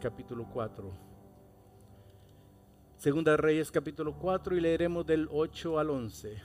[0.00, 0.90] Capítulo 4.
[2.96, 6.42] Segunda Reyes, capítulo 4, y leeremos del 8 al 11.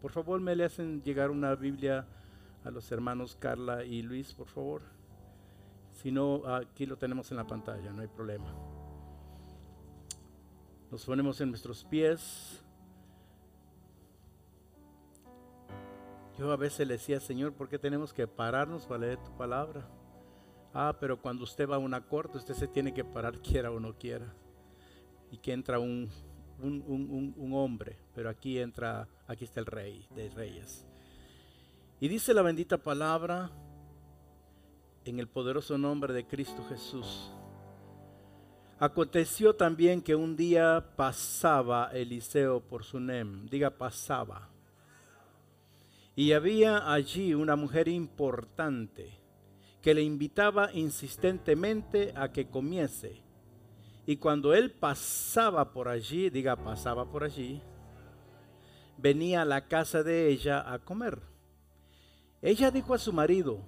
[0.00, 2.06] Por favor, me le hacen llegar una Biblia
[2.64, 4.82] a los hermanos Carla y Luis, por favor.
[5.90, 8.54] Si no, aquí lo tenemos en la pantalla, no hay problema.
[10.90, 12.62] Nos ponemos en nuestros pies.
[16.38, 19.88] Yo a veces le decía, Señor, ¿por qué tenemos que pararnos para leer tu palabra?
[20.74, 23.80] Ah, pero cuando usted va a una corte, usted se tiene que parar quiera o
[23.80, 24.32] no quiera.
[25.30, 26.10] Y que entra un,
[26.58, 30.86] un, hombre, pero aquí entra, aquí está el rey de reyes.
[32.00, 33.50] Y dice la bendita palabra
[35.04, 37.32] en el poderoso nombre de Cristo Jesús.
[38.78, 44.48] Aconteció también que un día pasaba Eliseo por Sunem, diga pasaba.
[46.16, 49.21] Y había allí una mujer importante
[49.82, 53.20] que le invitaba insistentemente a que comiese.
[54.06, 57.60] Y cuando él pasaba por allí, diga pasaba por allí,
[58.96, 61.20] venía a la casa de ella a comer.
[62.40, 63.60] Ella dijo a su marido,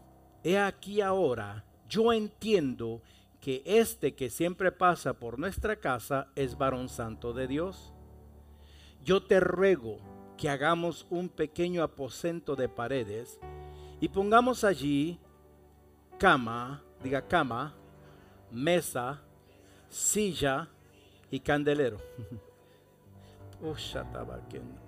[0.42, 3.02] he aquí ahora, yo entiendo
[3.40, 7.92] que este que siempre pasa por nuestra casa es varón santo de Dios.
[9.04, 9.98] Yo te ruego
[10.38, 13.38] que hagamos un pequeño aposento de paredes
[14.00, 15.20] y pongamos allí
[16.24, 17.74] cama, diga cama,
[18.50, 19.20] mesa,
[19.90, 20.66] silla
[21.30, 21.98] y candelero.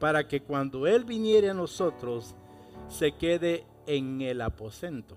[0.00, 2.34] Para que cuando Él viniere a nosotros,
[2.88, 5.14] se quede en el aposento.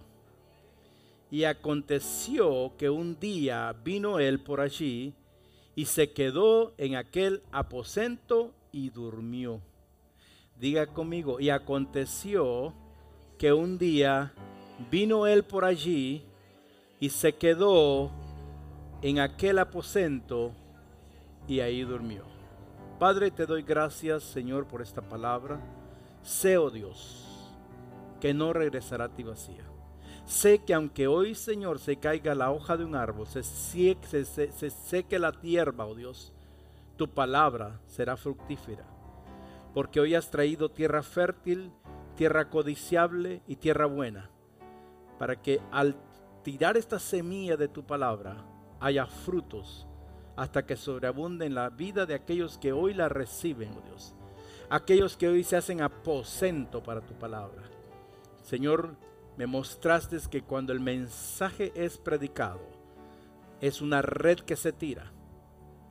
[1.31, 5.13] Y aconteció que un día vino Él por allí
[5.73, 9.61] y se quedó en aquel aposento y durmió.
[10.59, 12.73] Diga conmigo, y aconteció
[13.37, 14.33] que un día
[14.89, 16.23] Vino él por allí
[16.99, 18.11] y se quedó
[19.01, 20.51] en aquel aposento
[21.47, 22.23] y ahí durmió.
[22.97, 25.59] Padre, te doy gracias, Señor, por esta palabra.
[26.23, 27.51] Sé, oh Dios,
[28.21, 29.65] que no regresará a ti vacía.
[30.25, 34.69] Sé que aunque hoy, Señor, se caiga la hoja de un árbol, se, se, se
[34.69, 36.31] seque la tierra, oh Dios,
[36.97, 38.85] tu palabra será fructífera.
[39.73, 41.71] Porque hoy has traído tierra fértil,
[42.15, 44.29] tierra codiciable y tierra buena
[45.19, 45.95] para que al
[46.43, 48.37] tirar esta semilla de tu palabra
[48.79, 49.85] haya frutos
[50.35, 54.15] hasta que sobreabunde en la vida de aquellos que hoy la reciben, oh Dios.
[54.69, 57.63] Aquellos que hoy se hacen aposento para tu palabra.
[58.41, 58.95] Señor,
[59.35, 62.61] me mostraste que cuando el mensaje es predicado,
[63.59, 65.11] es una red que se tira,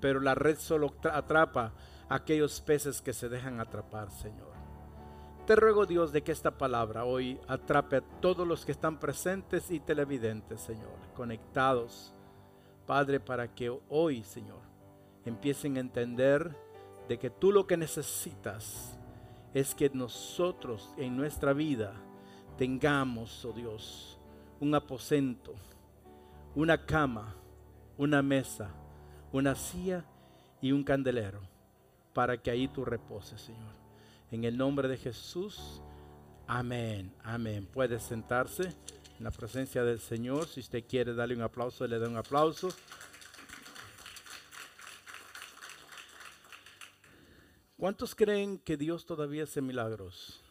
[0.01, 1.75] pero la red solo atrapa
[2.09, 4.48] a aquellos peces que se dejan atrapar, Señor.
[5.49, 9.71] Te ruego Dios de que esta palabra hoy atrape a todos los que están presentes
[9.71, 12.13] y televidentes, Señor, conectados.
[12.87, 14.61] Padre, para que hoy, Señor,
[15.25, 16.55] empiecen a entender
[17.09, 18.99] de que tú lo que necesitas
[19.55, 21.95] es que nosotros en nuestra vida
[22.59, 24.21] tengamos, oh Dios,
[24.61, 25.55] un aposento,
[26.55, 27.35] una cama,
[27.97, 28.69] una mesa,
[29.33, 30.05] una silla
[30.61, 31.41] y un candelero,
[32.13, 33.78] para que ahí tú reposes, Señor.
[34.31, 35.81] En el nombre de Jesús.
[36.47, 37.15] Amén.
[37.25, 37.67] Amén.
[37.67, 38.65] Puede sentarse
[39.19, 40.47] en la presencia del Señor.
[40.47, 42.69] Si usted quiere darle un aplauso, le da un aplauso.
[47.79, 50.43] ¿Cuántos creen que Dios todavía hace milagros?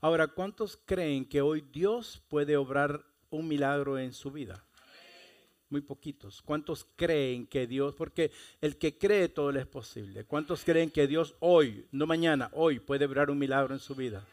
[0.00, 4.64] Ahora, ¿cuántos creen que hoy Dios puede obrar un milagro en su vida?
[5.70, 6.42] Muy poquitos.
[6.42, 10.24] ¿Cuántos creen que Dios, porque el que cree todo le es posible?
[10.24, 14.26] ¿Cuántos creen que Dios hoy, no mañana, hoy puede obrar un milagro en su vida?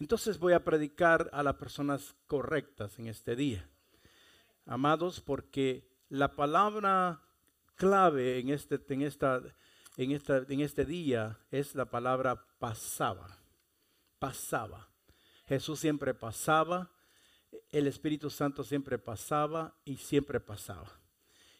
[0.00, 3.68] Entonces voy a predicar a las personas correctas en este día.
[4.64, 7.20] Amados, porque la palabra
[7.74, 9.42] clave en este, en esta,
[9.98, 13.38] en esta, en este día es la palabra pasaba.
[14.18, 14.88] Pasaba.
[15.46, 16.90] Jesús siempre pasaba
[17.70, 21.00] el Espíritu Santo siempre pasaba y siempre pasaba.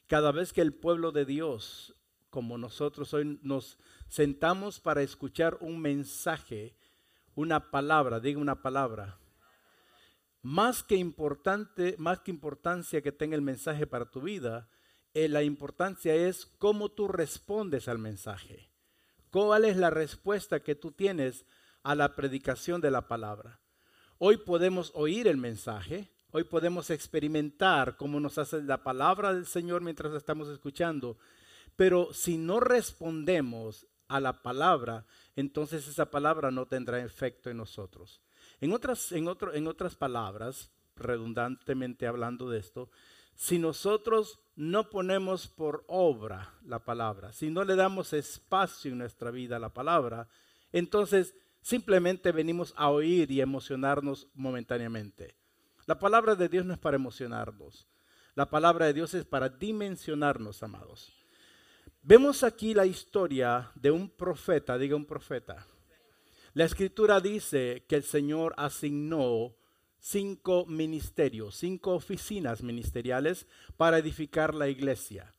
[0.06, 1.94] Cada vez que el pueblo de Dios,
[2.30, 3.78] como nosotros hoy nos
[4.08, 6.76] sentamos para escuchar un mensaje,
[7.36, 9.16] Una palabra, diga una palabra.
[10.42, 14.68] Más que importante, más que importancia que tenga el mensaje para tu vida,
[15.14, 18.68] eh, la importancia es cómo tú respondes al mensaje.
[19.30, 21.46] ¿Cuál es la respuesta que tú tienes
[21.84, 23.60] a la predicación de la palabra?
[24.22, 29.80] Hoy podemos oír el mensaje, hoy podemos experimentar cómo nos hace la palabra del Señor
[29.80, 31.16] mientras estamos escuchando,
[31.74, 35.06] pero si no respondemos a la palabra,
[35.36, 38.20] entonces esa palabra no tendrá efecto en nosotros.
[38.60, 42.90] En otras, en en otras palabras, redundantemente hablando de esto,
[43.34, 49.30] si nosotros no ponemos por obra la palabra, si no le damos espacio en nuestra
[49.30, 50.28] vida a la palabra,
[50.72, 55.36] entonces simplemente venimos a oír y emocionarnos momentáneamente.
[55.86, 57.88] La palabra de Dios no es para emocionarnos,
[58.34, 61.12] la palabra de Dios es para dimensionarnos, amados.
[62.02, 65.66] Vemos aquí la historia de un profeta, diga un profeta.
[66.54, 69.54] La escritura dice que el Señor asignó
[69.98, 73.46] cinco ministerios, cinco oficinas ministeriales
[73.76, 75.34] para edificar la iglesia.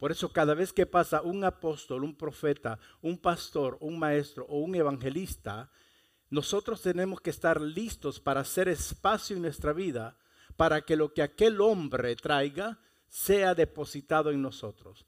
[0.00, 4.58] Por eso cada vez que pasa un apóstol, un profeta, un pastor, un maestro o
[4.58, 5.70] un evangelista,
[6.30, 10.16] nosotros tenemos que estar listos para hacer espacio en nuestra vida
[10.56, 15.04] para que lo que aquel hombre traiga sea depositado en nosotros.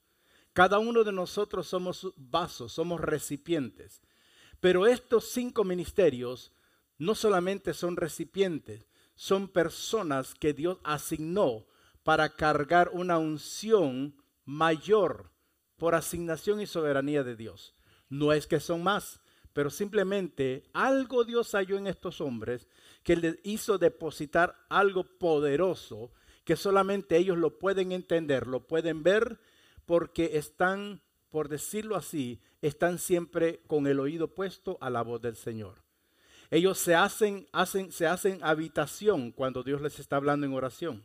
[0.52, 4.02] Cada uno de nosotros somos vasos, somos recipientes.
[4.60, 6.52] Pero estos cinco ministerios
[6.98, 11.66] no solamente son recipientes, son personas que Dios asignó
[12.02, 15.30] para cargar una unción mayor
[15.76, 17.74] por asignación y soberanía de Dios.
[18.08, 19.20] No es que son más,
[19.52, 22.68] pero simplemente algo Dios halló en estos hombres
[23.02, 26.12] que les hizo depositar algo poderoso
[26.44, 29.40] que solamente ellos lo pueden entender, lo pueden ver
[29.86, 35.36] porque están, por decirlo así, están siempre con el oído puesto a la voz del
[35.36, 35.82] Señor.
[36.50, 41.04] Ellos se hacen, hacen, se hacen habitación cuando Dios les está hablando en oración.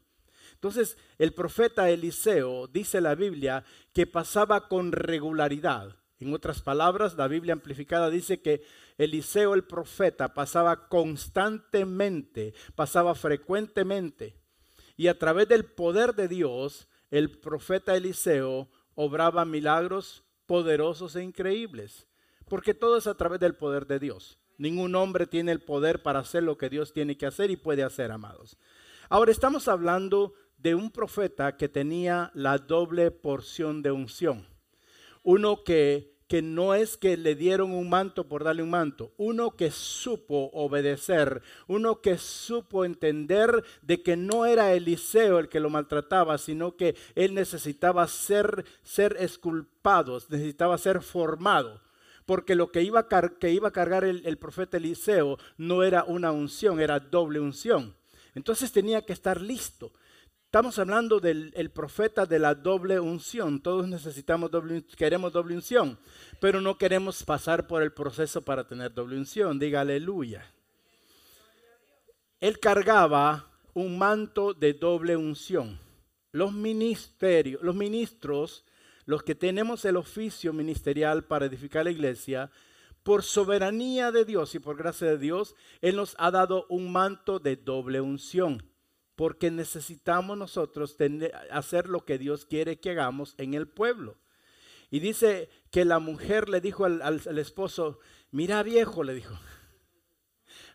[0.57, 3.63] Entonces, el profeta Eliseo dice la Biblia
[3.93, 5.95] que pasaba con regularidad.
[6.19, 8.63] En otras palabras, la Biblia amplificada dice que
[8.97, 14.35] Eliseo el profeta pasaba constantemente, pasaba frecuentemente.
[14.95, 22.07] Y a través del poder de Dios, el profeta Eliseo obraba milagros poderosos e increíbles.
[22.49, 24.39] Porque todo es a través del poder de Dios.
[24.57, 27.83] Ningún hombre tiene el poder para hacer lo que Dios tiene que hacer y puede
[27.83, 28.57] hacer, amados.
[29.09, 34.47] Ahora estamos hablando de un profeta que tenía la doble porción de unción.
[35.23, 39.55] Uno que, que no es que le dieron un manto por darle un manto, uno
[39.55, 45.69] que supo obedecer, uno que supo entender de que no era Eliseo el que lo
[45.69, 51.81] maltrataba, sino que él necesitaba ser, ser esculpado, necesitaba ser formado
[52.27, 56.33] porque lo que iba a, que iba a cargar el, profeta Eliseo no era una
[56.33, 57.95] unción, era doble unción.
[58.35, 59.93] Entonces tenía que estar listo.
[60.57, 63.61] Estamos hablando del profeta de la doble unción.
[63.61, 65.99] Todos necesitamos doble, queremos doble unción,
[66.41, 69.59] pero no queremos pasar por el proceso para tener doble unción.
[69.59, 70.51] Diga aleluya.
[72.39, 75.79] Él cargaba un manto de doble unción.
[76.31, 78.65] Los ministerios, los ministros
[79.05, 82.49] los que tenemos el oficio ministerial para edificar la iglesia,
[83.03, 87.37] por soberanía de Dios y por gracia de Dios, Él nos ha dado un manto
[87.37, 88.63] de doble unción,
[89.17, 90.95] porque necesitamos nosotros
[91.49, 94.15] hacer lo que Dios quiere que hagamos en el pueblo.
[94.91, 99.37] Y dice que la mujer le dijo al, al esposo, mira viejo, le dijo,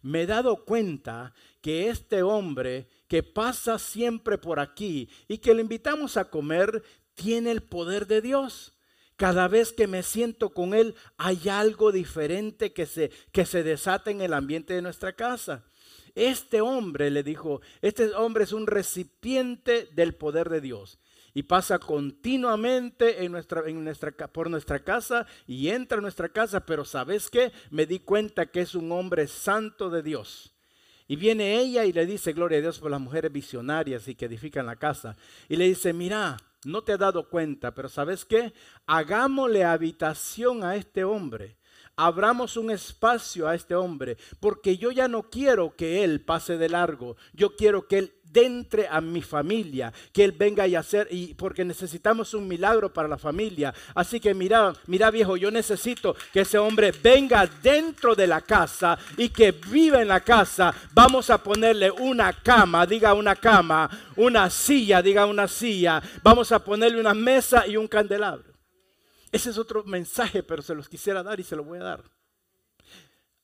[0.03, 5.63] me he dado cuenta que este hombre que pasa siempre por aquí y que le
[5.63, 6.83] invitamos a comer,
[7.15, 8.77] tiene el poder de Dios.
[9.15, 14.11] Cada vez que me siento con Él, hay algo diferente que se, que se desata
[14.11, 15.65] en el ambiente de nuestra casa.
[16.15, 20.99] Este hombre, le dijo, este hombre es un recipiente del poder de Dios
[21.35, 23.63] y pasa continuamente en nuestra,
[24.33, 27.53] por nuestra casa y entra a nuestra casa, pero ¿sabes qué?
[27.71, 30.53] Me di cuenta que es un hombre santo de Dios.
[31.09, 34.27] Y viene ella y le dice, gloria a Dios por las mujeres visionarias y que
[34.27, 35.17] edifican la casa.
[35.49, 38.53] Y le dice, mira, no te he dado cuenta, pero ¿sabes qué?
[38.87, 41.57] Hagámosle habitación a este hombre.
[41.97, 46.69] Abramos un espacio a este hombre, porque yo ya no quiero que él pase de
[46.69, 47.17] largo.
[47.33, 51.65] Yo quiero que él entre a mi familia, que Él venga y hacer, y porque
[51.65, 53.75] necesitamos un milagro para la familia.
[53.95, 58.99] Así que mira, mira viejo, yo necesito que ese hombre venga dentro de la casa
[59.17, 60.75] y que viva en la casa.
[60.93, 66.03] Vamos a ponerle una cama, diga una cama, una silla, diga una silla.
[66.23, 68.52] Vamos a ponerle una mesa y un candelabro.
[69.33, 72.05] Ese es otro mensaje, pero se los quisiera dar y se lo voy a dar.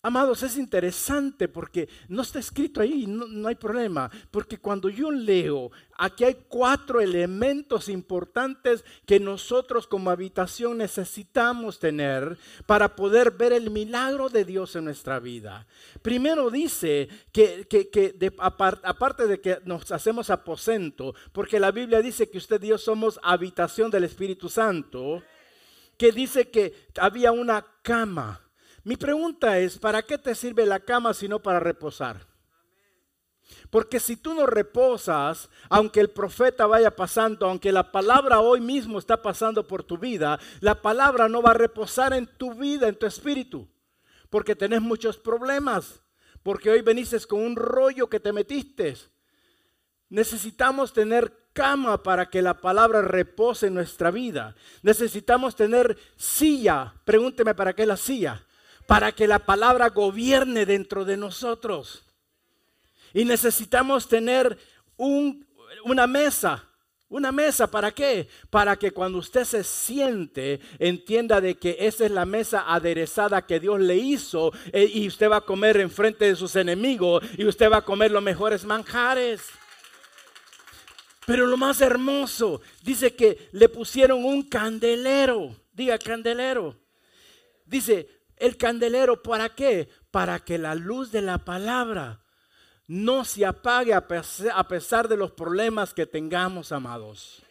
[0.00, 5.72] Amados, es interesante porque no está escrito ahí, no, hay problema, porque cuando yo leo,
[5.96, 13.72] aquí hay cuatro elementos importantes que nosotros como habitación necesitamos tener para poder ver el
[13.72, 15.66] milagro de Dios en nuestra vida.
[16.00, 22.38] Primero dice que, que, aparte de que nos hacemos aposento, porque la Biblia dice que
[22.38, 25.24] usted y yo somos habitación del Espíritu Santo,
[25.98, 28.48] que dice que había una cama
[28.88, 32.26] mi pregunta es, ¿para qué te sirve la cama si no para reposar?
[33.68, 38.98] Porque si tú no reposas, aunque el profeta vaya pasando, aunque la palabra hoy mismo
[38.98, 42.98] está pasando por tu vida, la palabra no va a reposar en tu vida, en
[42.98, 43.68] tu espíritu,
[44.30, 46.00] porque tenés muchos problemas,
[46.42, 48.96] porque hoy veniste con un rollo que te metiste.
[50.10, 54.54] Necesitamos tener cama para que la palabra repose en nuestra vida.
[54.82, 56.94] Necesitamos tener silla.
[57.04, 58.44] Pregúnteme para qué la silla
[58.88, 62.04] para que la palabra gobierne dentro de nosotros.
[63.12, 64.56] Y necesitamos tener
[64.96, 66.64] una mesa.
[67.10, 68.28] ¿Una mesa para qué?
[68.48, 73.60] Para que cuando usted se siente, entienda de que esa es la mesa aderezada que
[73.60, 77.44] Dios le hizo eh, y usted va a comer en frente de sus enemigos y
[77.44, 79.42] usted va a comer los mejores manjares.
[81.28, 85.54] Pero lo más hermoso, dice que le pusieron un candelero.
[85.74, 86.74] Diga candelero.
[87.66, 88.08] Dice,
[88.38, 89.90] el candelero, ¿para qué?
[90.10, 92.24] Para que la luz de la palabra
[92.86, 97.42] no se apague a pesar de los problemas que tengamos, amados.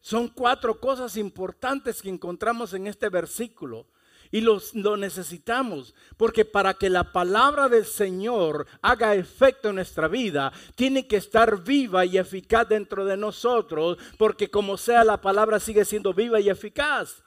[0.00, 3.86] Son cuatro cosas importantes que encontramos en este versículo.
[4.32, 10.06] Y los, lo necesitamos, porque para que la palabra del Señor haga efecto en nuestra
[10.06, 15.58] vida, tiene que estar viva y eficaz dentro de nosotros, porque como sea la palabra
[15.58, 17.22] sigue siendo viva y eficaz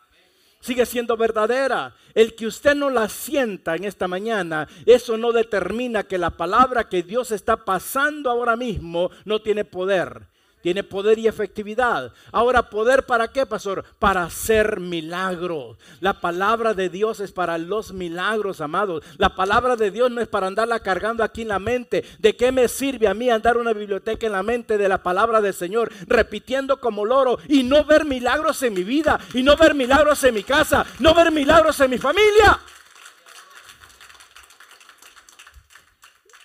[0.63, 1.93] sigue siendo verdadera.
[2.13, 6.88] El que usted no la sienta en esta mañana, eso no determina que la palabra
[6.88, 10.32] que Dios está pasando ahora mismo no tiene poder
[10.63, 12.13] tiene poder y efectividad.
[12.32, 13.84] Ahora, ¿poder para qué, pastor?
[14.00, 15.77] Para hacer milagros.
[16.00, 19.03] La palabra de Dios es para los milagros, amados.
[19.17, 22.05] La palabra de Dios no es para andarla cargando aquí en la mente.
[22.17, 25.41] ¿De qué me sirve a mí andar una biblioteca en la mente de la palabra
[25.41, 29.75] del Señor, repitiendo como loro y no ver milagros en mi vida, y no ver
[29.75, 32.58] milagros en mi casa, no ver milagros en mi familia?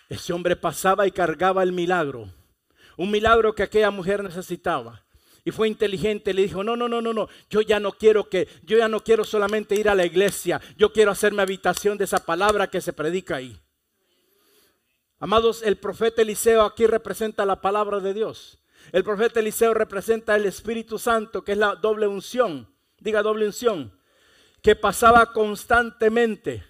[0.09, 2.29] Ese hombre pasaba y cargaba el milagro
[2.99, 5.05] un milagro que aquella mujer necesitaba.
[5.45, 8.49] Y fue inteligente, le dijo, no, no, no, no, no, yo ya no quiero que,
[8.64, 12.19] yo ya no quiero solamente ir a la iglesia, yo quiero hacerme habitación de esa
[12.19, 13.59] palabra que se predica ahí.
[15.21, 18.59] Amados, el profeta Eliseo aquí representa la palabra de Dios.
[18.93, 23.97] El profeta Eliseo representa el Espíritu Santo, que es la doble unción, diga doble unción,
[24.61, 26.64] que pasaba constantemente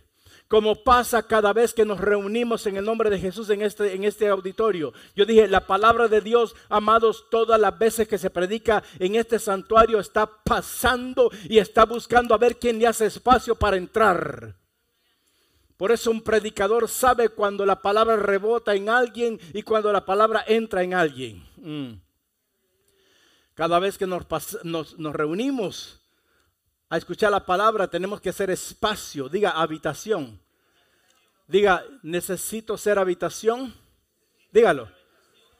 [0.49, 4.05] como pasa cada vez que nos reunimos en el nombre de Jesús en este, en
[4.05, 4.95] este auditorio.
[5.15, 9.39] Yo dije, la palabra de Dios, amados, todas las veces que se predica en este
[9.39, 14.55] santuario está pasando y está buscando a ver quién le hace espacio para entrar.
[15.77, 20.45] Por eso un predicador sabe cuando la palabra rebota en alguien y cuando la palabra
[20.49, 21.47] entra en alguien.
[21.57, 22.01] Mm.
[23.55, 24.27] Cada vez que nos,
[24.65, 25.98] nos reunimos,
[26.91, 30.41] a escuchar la palabra tenemos que hacer espacio, diga habitación.
[31.47, 33.75] Diga, necesito ser habitación.
[34.53, 34.91] Dígalo,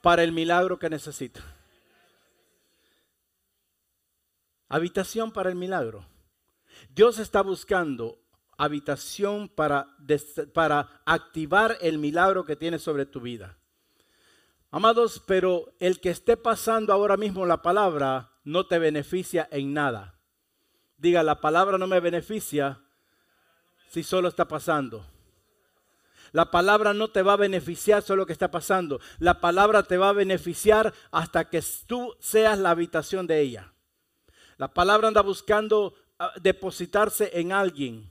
[0.03, 1.41] para el milagro que necesito.
[4.69, 6.07] Habitación para el milagro.
[6.91, 8.19] Dios está buscando
[8.59, 9.97] habitación para,
[10.53, 13.57] para activar el milagro que tiene sobre tu vida.
[14.71, 20.18] Amados, pero el que esté pasando ahora mismo la palabra no te beneficia en nada.
[20.99, 22.81] Diga, la palabra no me beneficia
[23.89, 25.07] si solo está pasando.
[26.33, 29.01] La palabra no te va a beneficiar solo que está pasando.
[29.19, 33.73] La palabra te va a beneficiar hasta que tú seas la habitación de ella.
[34.57, 38.11] La palabra anda buscando ah, depositarse en alguien.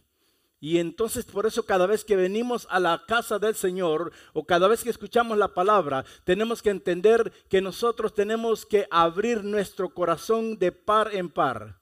[0.60, 4.67] Y entonces por eso cada vez que venimos a la casa del Señor o cada
[4.67, 10.58] vez que escuchamos la palabra, tenemos que entender que nosotros tenemos que abrir nuestro corazón
[10.58, 11.75] de par en par.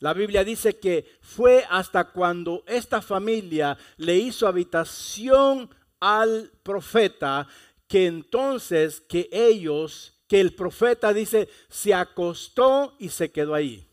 [0.00, 5.70] La Biblia dice que fue hasta cuando esta familia le hizo habitación
[6.00, 7.46] al profeta
[7.88, 13.88] que entonces que ellos, que el profeta dice, se acostó y se quedó ahí.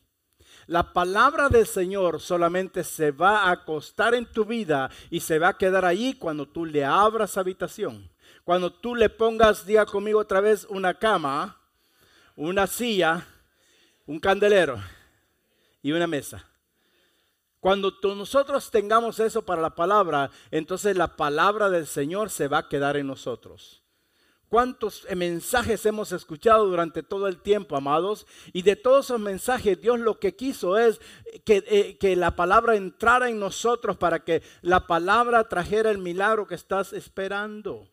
[0.67, 5.49] La palabra del Señor solamente se va a acostar en tu vida y se va
[5.49, 8.09] a quedar ahí cuando tú le abras habitación.
[8.43, 11.59] Cuando tú le pongas, diga conmigo otra vez, una cama,
[12.35, 13.25] una silla,
[14.05, 14.81] un candelero
[15.81, 16.47] y una mesa.
[17.59, 22.69] Cuando nosotros tengamos eso para la palabra, entonces la palabra del Señor se va a
[22.69, 23.83] quedar en nosotros.
[24.49, 28.25] ¿Cuántos mensajes hemos escuchado durante todo el tiempo, amados?
[28.51, 30.99] Y de todos esos mensajes, Dios lo que quiso es
[31.45, 36.47] que, eh, que, la palabra entrara en nosotros para que la palabra trajera el milagro
[36.47, 37.90] que estás esperando.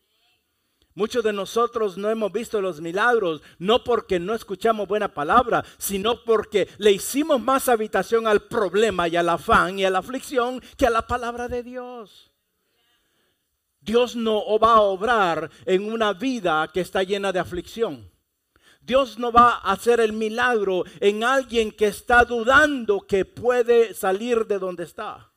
[0.95, 6.23] Muchos de nosotros no hemos visto los milagros, no porque no escuchamos buena palabra, sino
[6.23, 10.87] porque le hicimos más habitación al problema y al afán y a la aflicción que
[10.87, 12.31] a la palabra de Dios.
[13.81, 18.09] Dios no va a obrar en una vida que está llena de aflicción.
[18.81, 24.47] Dios no va a hacer el milagro en alguien que está dudando que puede salir
[24.47, 25.31] de donde está.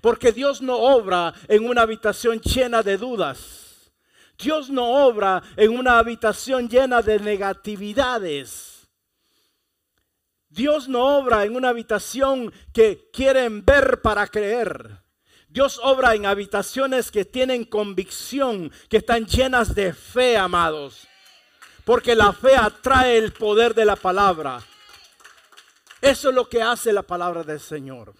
[0.00, 3.69] Porque Dios no obra en una habitación llena de dudas.
[4.40, 8.88] Dios no obra en una habitación llena de negatividades.
[10.48, 15.02] Dios no obra en una habitación que quieren ver para creer.
[15.48, 21.06] Dios obra en habitaciones que tienen convicción, que están llenas de fe, amados.
[21.84, 24.62] Porque la fe atrae el poder de la palabra.
[26.00, 28.14] Eso es lo que hace la palabra del Señor.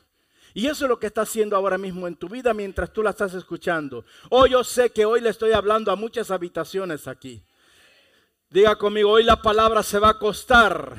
[0.55, 3.11] Y eso es lo que está haciendo ahora mismo en tu vida mientras tú la
[3.11, 4.05] estás escuchando.
[4.31, 7.43] Hoy yo sé que hoy le estoy hablando a muchas habitaciones aquí.
[8.49, 10.97] Diga conmigo, hoy la palabra se va a acostar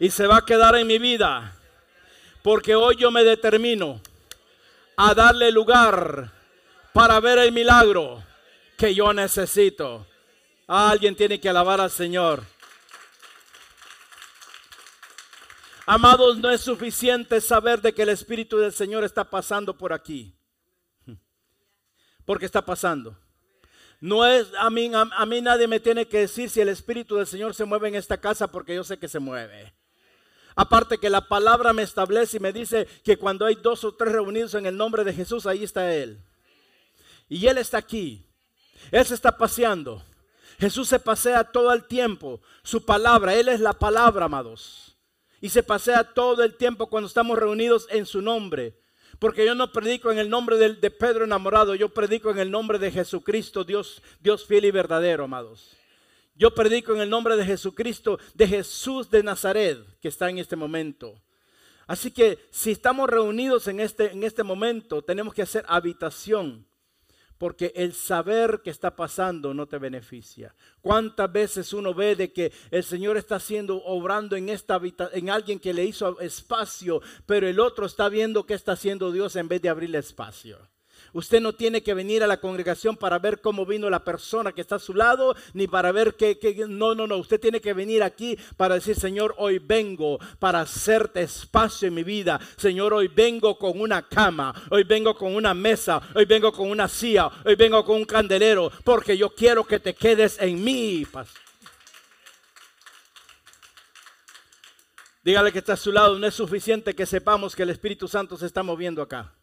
[0.00, 1.54] y se va a quedar en mi vida.
[2.42, 4.00] Porque hoy yo me determino
[4.96, 6.32] a darle lugar
[6.92, 8.22] para ver el milagro
[8.76, 10.06] que yo necesito.
[10.66, 12.42] Alguien tiene que alabar al Señor.
[15.92, 20.32] Amados, no es suficiente saber de que el Espíritu del Señor está pasando por aquí.
[22.24, 23.18] Porque está pasando.
[23.98, 27.26] No es, a mí, a, mí nadie me tiene que decir si el Espíritu del
[27.26, 29.74] Señor se mueve en esta casa porque yo sé que se mueve.
[30.54, 34.12] Aparte que la palabra me establece y me dice que cuando hay dos o tres
[34.12, 36.22] reunidos en el nombre de Jesús, ahí está Él.
[37.28, 38.24] Y Él está aquí.
[38.92, 40.04] Él se está paseando.
[40.60, 42.40] Jesús se pasea todo el tiempo.
[42.62, 44.89] Su palabra, Él es la palabra, amados
[45.40, 48.76] y se pasea todo el tiempo cuando estamos reunidos en su nombre.
[49.18, 52.78] Porque yo no predico en el nombre de, Pedro enamorado, yo predico en el nombre
[52.78, 55.76] de Jesucristo, Dios, Dios fiel y verdadero, amados.
[56.34, 60.56] Yo predico en el nombre de Jesucristo, de Jesús de Nazaret, que está en este
[60.56, 61.20] momento.
[61.86, 66.66] Así que si estamos reunidos en este, en este momento, tenemos que hacer habitación
[67.40, 70.54] porque el saber que está pasando no te beneficia.
[70.82, 74.78] ¿Cuántas veces uno ve de que el Señor está haciendo, obrando en esta
[75.14, 79.36] en alguien que le hizo espacio, pero el otro está viendo qué está haciendo Dios
[79.36, 80.58] en vez de abrirle espacio?
[81.12, 84.60] Usted no tiene que venir a la congregación para ver cómo vino la persona que
[84.60, 87.16] está a su lado, ni para ver qué, no, no, no.
[87.16, 92.04] Usted tiene que venir aquí para decir, Señor, hoy vengo para hacerte espacio en mi
[92.04, 92.40] vida.
[92.56, 96.88] Señor, hoy vengo con una cama, hoy vengo con una mesa, hoy vengo con una
[96.88, 101.06] silla, hoy vengo con un candelero, porque yo quiero que te quedes en mí.
[105.22, 108.36] Dígale que está a su lado, no es suficiente que sepamos que el Espíritu Santo
[108.36, 109.34] se está moviendo acá.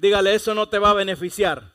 [0.00, 1.72] Dígale, eso no te va a beneficiar.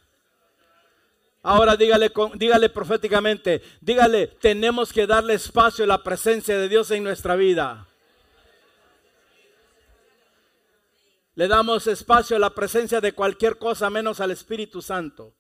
[1.42, 7.04] Ahora dígale, dígale proféticamente, dígale, tenemos que darle espacio a la presencia de Dios en
[7.04, 7.86] nuestra vida.
[11.36, 15.34] Le damos espacio a la presencia de cualquier cosa menos al Espíritu Santo.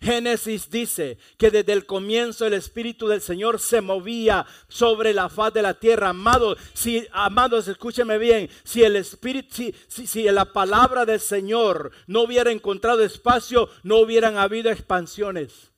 [0.00, 5.52] Génesis dice que desde el comienzo el Espíritu del Señor se movía sobre la faz
[5.52, 6.10] de la tierra.
[6.10, 11.90] Amados, si, amados, escúcheme bien, si el Espíritu, si, si, si la palabra del Señor
[12.06, 15.72] no hubiera encontrado espacio, no hubieran habido expansiones.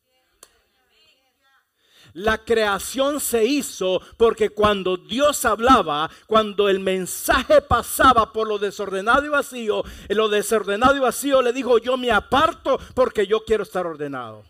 [2.14, 9.24] La creación se hizo porque cuando Dios hablaba, cuando el mensaje pasaba por lo desordenado
[9.24, 13.86] y vacío, lo desordenado y vacío le dijo, yo me aparto porque yo quiero estar
[13.86, 14.44] ordenado.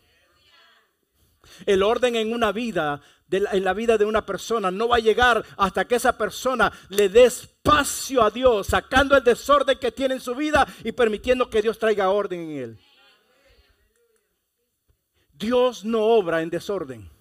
[1.66, 5.44] El orden en una vida, en la vida de una persona, no va a llegar
[5.56, 10.20] hasta que esa persona le dé espacio a Dios, sacando el desorden que tiene en
[10.20, 12.78] su vida y permitiendo que Dios traiga orden en él.
[15.32, 17.19] Dios no obra en desorden.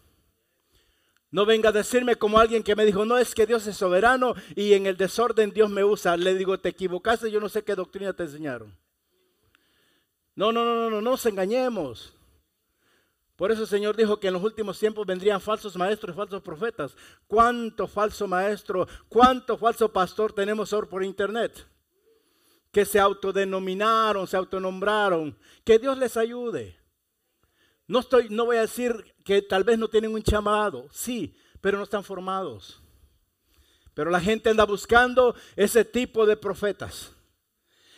[1.31, 4.33] No venga a decirme como alguien que me dijo, no es que Dios es soberano
[4.55, 6.17] y en el desorden Dios me usa.
[6.17, 8.75] Le digo, te equivocaste, yo no sé qué doctrina te enseñaron.
[10.35, 12.13] No, no, no, no, no, no nos engañemos.
[13.35, 16.41] Por eso el Señor dijo que en los últimos tiempos vendrían falsos maestros y falsos
[16.41, 16.95] profetas.
[17.27, 21.65] ¿Cuánto falso maestro, cuánto falso pastor tenemos ahora por internet?
[22.71, 25.37] Que se autodenominaron, se autonombraron.
[25.63, 26.78] Que Dios les ayude.
[27.89, 31.80] No, estoy, no voy a decir que tal vez no tienen un llamado, sí, pero
[31.80, 32.80] no están formados.
[33.95, 37.12] Pero la gente anda buscando ese tipo de profetas.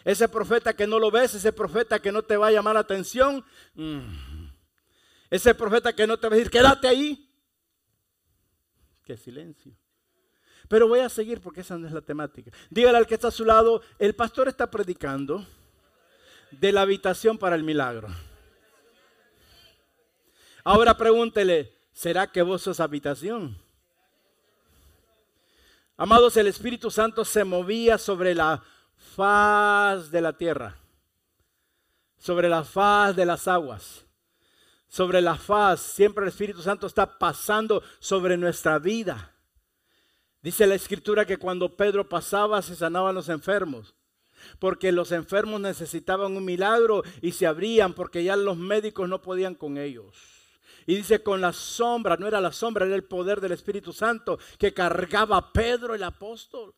[0.06, 2.80] Ese profeta que no lo ves, ese profeta que no te va a llamar la
[2.80, 3.43] atención.
[3.75, 4.47] Mm.
[5.30, 7.30] Ese profeta que no te va a decir, quédate ahí.
[9.04, 9.75] Qué silencio.
[10.69, 12.49] Pero voy a seguir porque esa no es la temática.
[12.69, 15.45] Dígale al que está a su lado, el pastor está predicando
[16.49, 18.08] de la habitación para el milagro.
[20.63, 23.58] Ahora pregúntele, ¿será que vos sos habitación?
[25.97, 28.63] Amados, el Espíritu Santo se movía sobre la
[29.15, 30.78] faz de la tierra,
[32.17, 34.06] sobre la faz de las aguas,
[34.88, 35.82] sobre la faz.
[35.82, 39.34] Siempre el Espíritu Santo está pasando sobre nuestra vida.
[40.41, 43.93] Dice la Escritura que cuando Pedro pasaba se sanaban los enfermos
[44.60, 49.56] porque los enfermos necesitaban un milagro y se abrían porque ya los médicos no podían
[49.56, 50.40] con ellos.
[50.85, 54.39] Y dice, con la sombra, no era la sombra, era el poder del Espíritu Santo
[54.57, 56.73] que cargaba a Pedro el apóstol,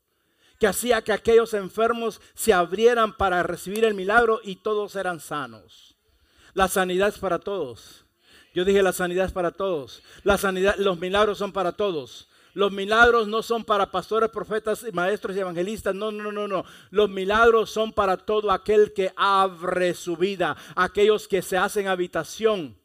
[0.59, 5.95] que hacía que aquellos enfermos se abrieran para recibir el milagro y todos eran sanos.
[6.53, 8.05] La sanidad es para todos.
[8.53, 10.03] Yo dije, la sanidad es para todos.
[10.23, 12.29] La sanidad, los milagros son para todos.
[12.53, 15.95] Los milagros no son para pastores, profetas, maestros y evangelistas.
[15.95, 16.63] No, no, no, no.
[16.91, 20.55] Los milagros son para todo aquel que abre su vida.
[20.75, 22.77] Aquellos que se hacen habitación.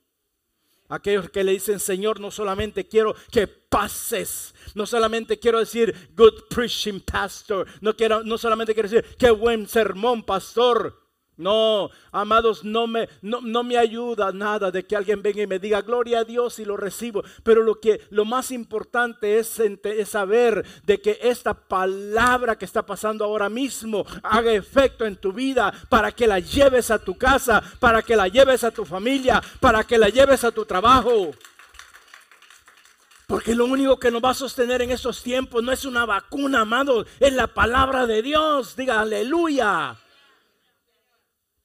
[0.89, 6.45] Aquellos que le dicen, Señor, no solamente quiero que pases, no solamente quiero decir good
[6.49, 11.08] preaching pastor, no, quiero, no solamente quiero decir qué buen sermón pastor,
[11.39, 15.83] no, amados, no me, no, me ayuda nada de que alguien venga y me diga
[15.83, 17.23] gloria a Dios y lo recibo.
[17.45, 22.85] Pero lo que lo más importante es, es, saber de que esta palabra que está
[22.85, 27.63] pasando ahora mismo haga efecto en tu vida para que la lleves a tu casa,
[27.79, 31.31] para que la lleves a tu familia, para que la lleves a tu trabajo.
[33.29, 36.63] Porque lo único que nos va a sostener en estos tiempos no es una vacuna,
[36.63, 38.75] amado, es la palabra de Dios.
[38.75, 39.99] Diga aleluya.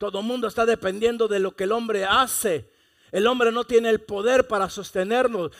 [0.09, 2.69] Todo el mundo está dependiendo de lo que el hombre hace.
[3.09, 5.51] El hombre no tiene el poder para sostenernos.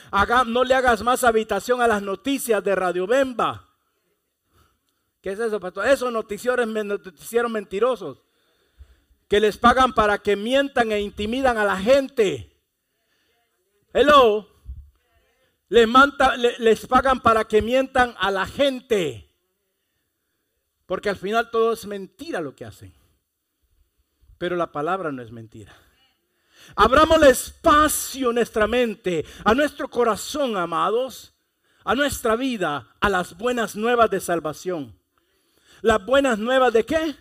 [0.46, 3.70] no le hagas más habitación a las noticias de Radio Bemba.
[5.22, 5.88] ¿Qué es eso, pastor?
[5.88, 8.18] Esos noticieros, noticieros mentirosos
[9.28, 12.54] que les pagan para que mientan e intimidan a la gente.
[13.94, 14.46] Hello.
[15.70, 15.88] Les,
[16.58, 19.26] les pagan para que mientan a la gente.
[20.84, 23.03] Porque al final todo es mentira lo que hacen.
[24.44, 25.74] Pero la palabra no es mentira.
[26.76, 31.32] Abramos el espacio en nuestra mente, a nuestro corazón, amados,
[31.82, 34.94] a nuestra vida, a las buenas nuevas de salvación.
[35.80, 37.16] ¿Las buenas nuevas de qué?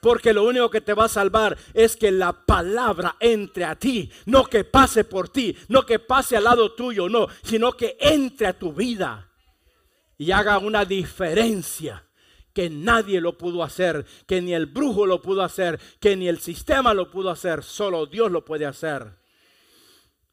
[0.00, 4.10] Porque lo único que te va a salvar es que la palabra entre a ti,
[4.26, 8.48] no que pase por ti, no que pase al lado tuyo, no, sino que entre
[8.48, 9.30] a tu vida
[10.18, 12.03] y haga una diferencia
[12.54, 16.38] que nadie lo pudo hacer, que ni el brujo lo pudo hacer, que ni el
[16.38, 19.12] sistema lo pudo hacer, solo Dios lo puede hacer.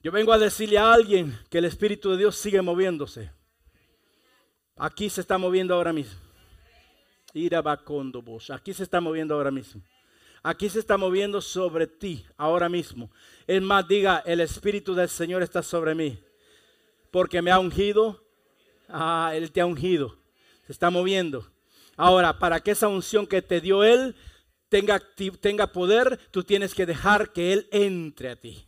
[0.04, 3.32] Yo vengo a decirle a alguien que el Espíritu de Dios sigue moviéndose.
[4.78, 6.20] Aquí se está moviendo ahora mismo.
[8.50, 9.82] Aquí se está moviendo ahora mismo.
[10.44, 13.12] Aquí se está moviendo sobre ti ahora mismo.
[13.46, 16.20] Es más, diga, el Espíritu del Señor está sobre mí.
[17.12, 18.24] Porque me ha ungido.
[18.90, 20.18] Ah, Él te ha ungido.
[20.66, 21.51] Se está moviendo.
[22.02, 24.16] Ahora, para que esa unción que te dio Él
[24.70, 28.68] tenga, poder, tú tienes que dejar que Él entre a ti.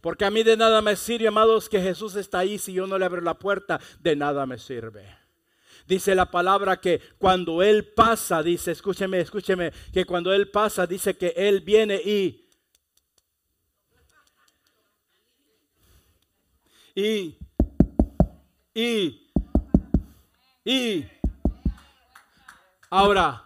[0.00, 2.98] Porque a mí de nada me sirve, amados, que Jesús está ahí si yo no
[2.98, 5.06] le abro la puerta, de nada me sirve.
[5.86, 11.16] Dice la palabra que cuando Él pasa, dice, escúcheme, escúcheme, que cuando Él pasa, dice
[11.16, 12.50] que Él viene y...
[16.96, 17.38] Y...
[18.74, 19.30] Y...
[20.64, 21.15] Y...
[22.90, 23.44] Ahora,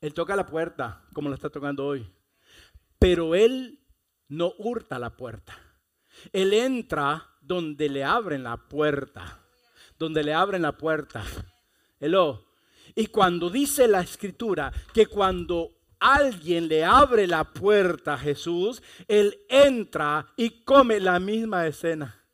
[0.00, 2.10] Él toca la puerta, como la está tocando hoy.
[2.98, 3.80] Pero Él
[4.28, 5.56] no hurta la puerta.
[6.32, 9.40] Él entra donde le abren la puerta.
[9.98, 11.24] Donde le abren la puerta.
[11.98, 12.46] Hello.
[12.94, 19.38] Y cuando dice la escritura que cuando alguien le abre la puerta a Jesús, Él
[19.48, 22.24] entra y come la misma escena.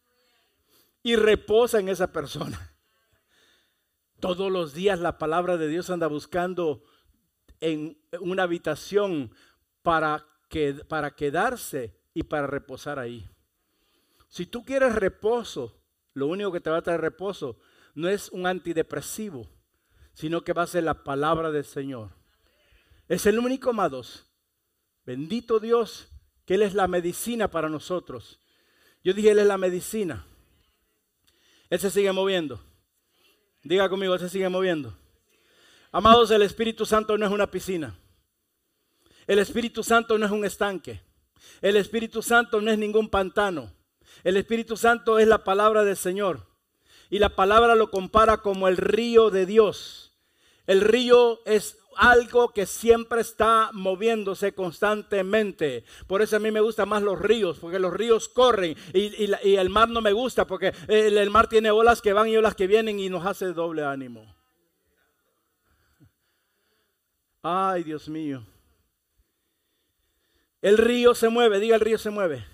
[1.03, 2.76] Y reposa en esa persona.
[4.21, 6.83] Todos los días la palabra de Dios anda buscando
[7.61, 9.31] en una habitación
[9.83, 13.29] para, que, para quedarse y para reposar ahí.
[14.29, 15.81] Si tú quieres reposo,
[16.15, 17.59] lo único que te va a traer reposo
[17.95, 19.49] no es un antidepresivo,
[20.15, 22.11] sino que va a ser la palabra del Señor.
[23.09, 24.27] Es el único, amados.
[25.05, 26.09] Bendito Dios,
[26.45, 28.41] que Él es la medicina para nosotros.
[29.05, 30.27] Yo dije, Él es la medicina.
[31.69, 32.63] Él se sigue moviendo.
[33.67, 34.97] Diga conmigo, se sigue moviendo.
[35.91, 37.99] Amados, el Espíritu Santo no es una piscina.
[39.27, 41.03] El Espíritu Santo no es un estanque.
[41.61, 43.73] El Espíritu Santo no es ningún pantano.
[44.23, 46.47] El Espíritu Santo es la palabra del Señor.
[47.11, 50.17] Y la palabra lo compara como el río de Dios.
[50.69, 55.85] El río es algo que siempre está moviéndose constantemente.
[56.07, 59.71] Por eso a mí me gustan más los ríos, porque los ríos corren y, el
[59.71, 62.67] mar no me gusta, porque el, el, mar tiene olas que van y olas que
[62.67, 64.35] vienen y nos hace doble ánimo.
[67.43, 68.45] Ay, Dios mío.
[70.63, 72.45] El río se mueve, diga el río se mueve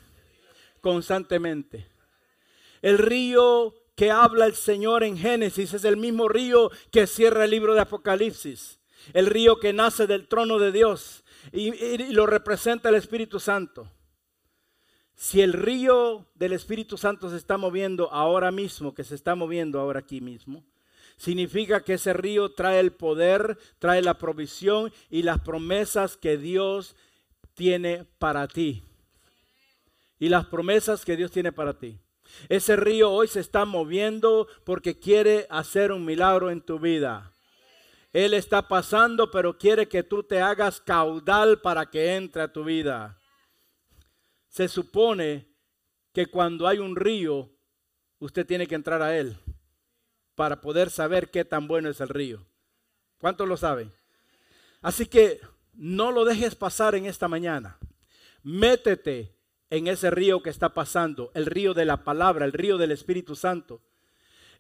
[0.83, 1.87] constantemente.
[2.83, 7.51] El río que habla el Señor en Génesis es el mismo río que cierra el
[7.53, 8.82] libro de Apocalipsis.
[9.13, 13.89] El río que nace del trono de Dios y, lo representa el Espíritu Santo.
[15.15, 19.81] Si el río del Espíritu Santo se está moviendo ahora mismo, que se está moviendo
[19.81, 20.65] ahora aquí mismo,
[21.17, 26.97] significa que ese río trae el poder, trae la provisión y las promesas que Dios
[27.55, 28.83] tiene para ti.
[30.19, 31.99] Y las promesas que Dios tiene para ti.
[32.49, 37.33] Ese río hoy se está moviendo porque quiere hacer un milagro en tu vida.
[38.13, 42.65] Él está pasando, pero quiere que tú te hagas caudal para que entre a tu
[42.65, 43.19] vida.
[44.49, 45.49] Se supone
[46.13, 47.51] que cuando hay un río,
[48.19, 49.39] usted tiene que entrar a él
[50.35, 52.47] para poder saber qué tan bueno es el río.
[53.19, 53.93] ¿Cuántos lo saben?
[54.83, 55.41] Así que
[55.73, 57.79] no lo dejes pasar en esta mañana.
[58.43, 59.35] Métete
[59.71, 63.37] en ese río que está pasando, el río de la palabra, el río del Espíritu
[63.37, 63.81] Santo.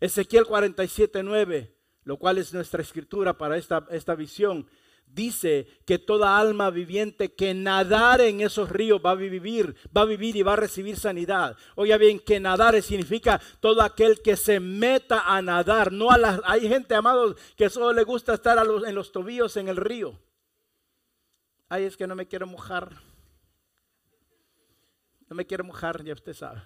[0.00, 4.66] Ezequiel 47, 9 lo cual es nuestra escritura para esta, esta visión,
[5.06, 10.06] dice que toda alma viviente que nadar en esos ríos va a vivir, va a
[10.06, 11.56] vivir y va a recibir sanidad.
[11.74, 15.92] Oiga bien, que nadar significa todo aquel que se meta a nadar.
[15.92, 19.76] No a hay gente, amados, que solo le gusta estar en los tobillos en el
[19.76, 20.18] río.
[21.68, 22.90] Ay, es que no me quiero mojar.
[25.28, 26.62] No me quiero mojar, ya usted sabe.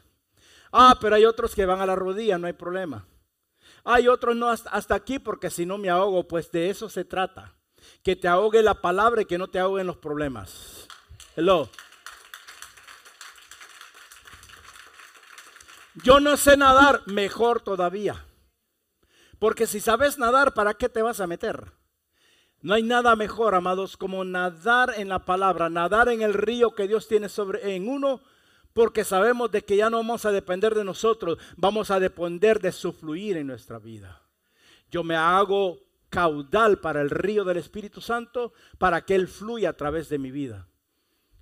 [0.72, 3.06] Ah, pero hay otros que van a la rodilla, no hay problema.
[3.88, 7.54] Hay otros no hasta, aquí porque si no me ahogo, pues de eso se trata.
[8.02, 10.88] Que te ahogue la palabra y que no te ahoguen los problemas.
[11.36, 11.70] Hello.
[16.02, 18.26] Yo no sé nadar, mejor todavía.
[19.38, 21.70] Porque si sabes nadar, ¿para qué te vas a meter?
[22.62, 26.88] No hay nada mejor, amados, como nadar en la palabra, nadar en el río que
[26.88, 28.20] Dios tiene sobre en uno
[28.76, 32.72] porque sabemos de que ya no vamos a depender de nosotros, vamos a depender de
[32.72, 34.20] su fluir en nuestra vida.
[34.90, 35.78] Yo me hago
[36.10, 40.30] caudal para el río del Espíritu Santo para que Él fluya a través de mi
[40.30, 40.68] vida.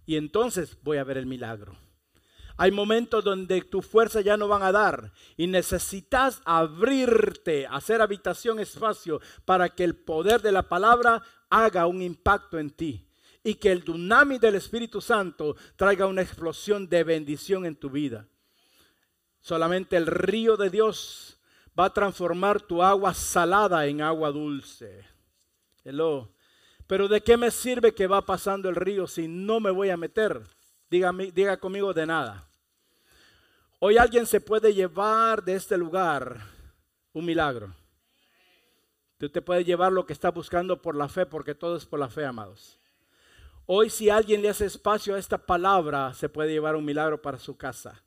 [0.07, 1.77] Y entonces voy a ver el milagro.
[2.57, 8.61] Hay momentos donde tu fuerza ya no van a dar y necesitas abrirte, hacer habitación,
[8.61, 11.21] espacio, para que el poder de la palabra
[11.51, 13.04] haga un impacto en ti
[13.45, 18.27] y que el tsunami del Espíritu Santo traiga una explosión de bendición en tu vida.
[19.41, 21.39] Solamente el río de Dios
[21.79, 25.07] va a transformar tu agua salada en agua dulce.
[25.85, 26.33] Hello.
[26.87, 29.99] Pero ¿de qué me sirve que va pasando el río si no me voy a
[29.99, 30.41] meter?
[30.91, 32.49] Diga, diga conmigo de nada.
[33.79, 36.41] Hoy alguien se puede llevar de este lugar
[37.13, 37.75] un milagro.
[39.19, 42.01] Tú te puedes llevar lo que está buscando por la fe, porque todo es por
[42.01, 42.79] la fe, amados.
[43.67, 47.39] Hoy si alguien le hace espacio a esta palabra, se puede llevar un milagro para
[47.39, 48.05] su casa.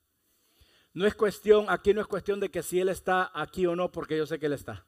[0.94, 3.92] No es cuestión, aquí no es cuestión de que si Él está aquí o no,
[3.92, 4.86] porque yo sé que Él está.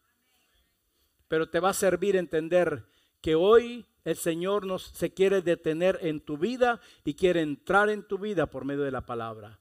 [1.27, 2.85] Pero te va a servir entender
[3.21, 8.07] que hoy el Señor nos, se quiere detener en tu vida y quiere entrar en
[8.07, 9.59] tu vida por medio de la palabra.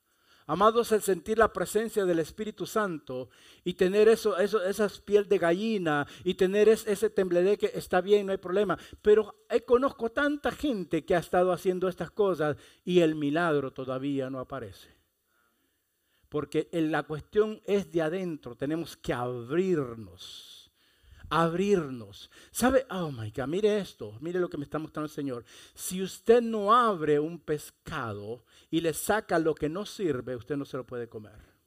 [0.50, 3.28] Amados, el sentir la presencia del Espíritu Santo
[3.64, 8.32] y tener eso, esas piel de gallina y tener ese tembledé que está bien, no
[8.32, 8.78] hay problema.
[9.02, 14.40] Pero conozco tanta gente que ha estado haciendo estas cosas y el milagro todavía no
[14.40, 14.88] aparece.
[16.30, 20.57] Porque la cuestión es de adentro, tenemos que abrirnos
[21.30, 22.30] abrirnos.
[22.50, 22.86] ¿Sabe?
[22.90, 25.44] Oh my God, mire esto, mire lo que me está mostrando el Señor.
[25.74, 30.64] Si usted no abre un pescado y le saca lo que no sirve, usted no
[30.64, 31.58] se lo puede comer.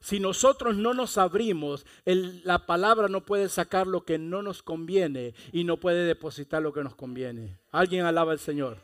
[0.00, 5.34] Si nosotros no nos abrimos, la palabra no puede sacar lo que no nos conviene
[5.50, 7.58] y no puede depositar lo que nos conviene.
[7.72, 8.78] Alguien alaba al Señor.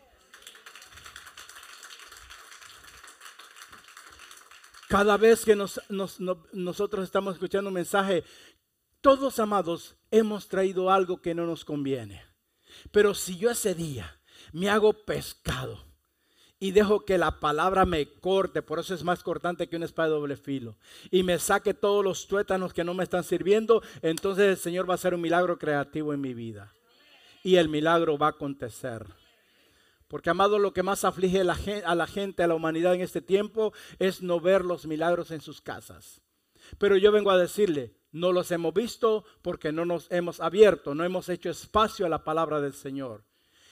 [4.88, 8.22] Cada vez que nosotros estamos escuchando un mensaje,
[9.04, 12.22] todos amados hemos traído algo que no nos conviene.
[12.90, 14.18] Pero si yo ese día
[14.54, 15.84] me hago pescado,
[16.58, 20.08] y dejo que la palabra me corte, por eso es más cortante que una espada
[20.08, 20.78] de doble filo,
[21.10, 24.94] y me saque todos los tuétanos que no me están sirviendo, entonces el Señor va
[24.94, 26.72] a hacer un milagro creativo en mi vida.
[27.42, 29.04] Y el milagro va a acontecer.
[30.08, 33.74] Porque, amado, lo que más aflige a la, gente, a la humanidad en este tiempo,
[33.98, 36.22] es no ver los milagros en sus casas.
[36.78, 41.05] Pero yo vengo a decirle, no los hemos visto porque no nos hemos abierto, no
[41.05, 43.24] hemos hecho espacio a la palabra del Señor.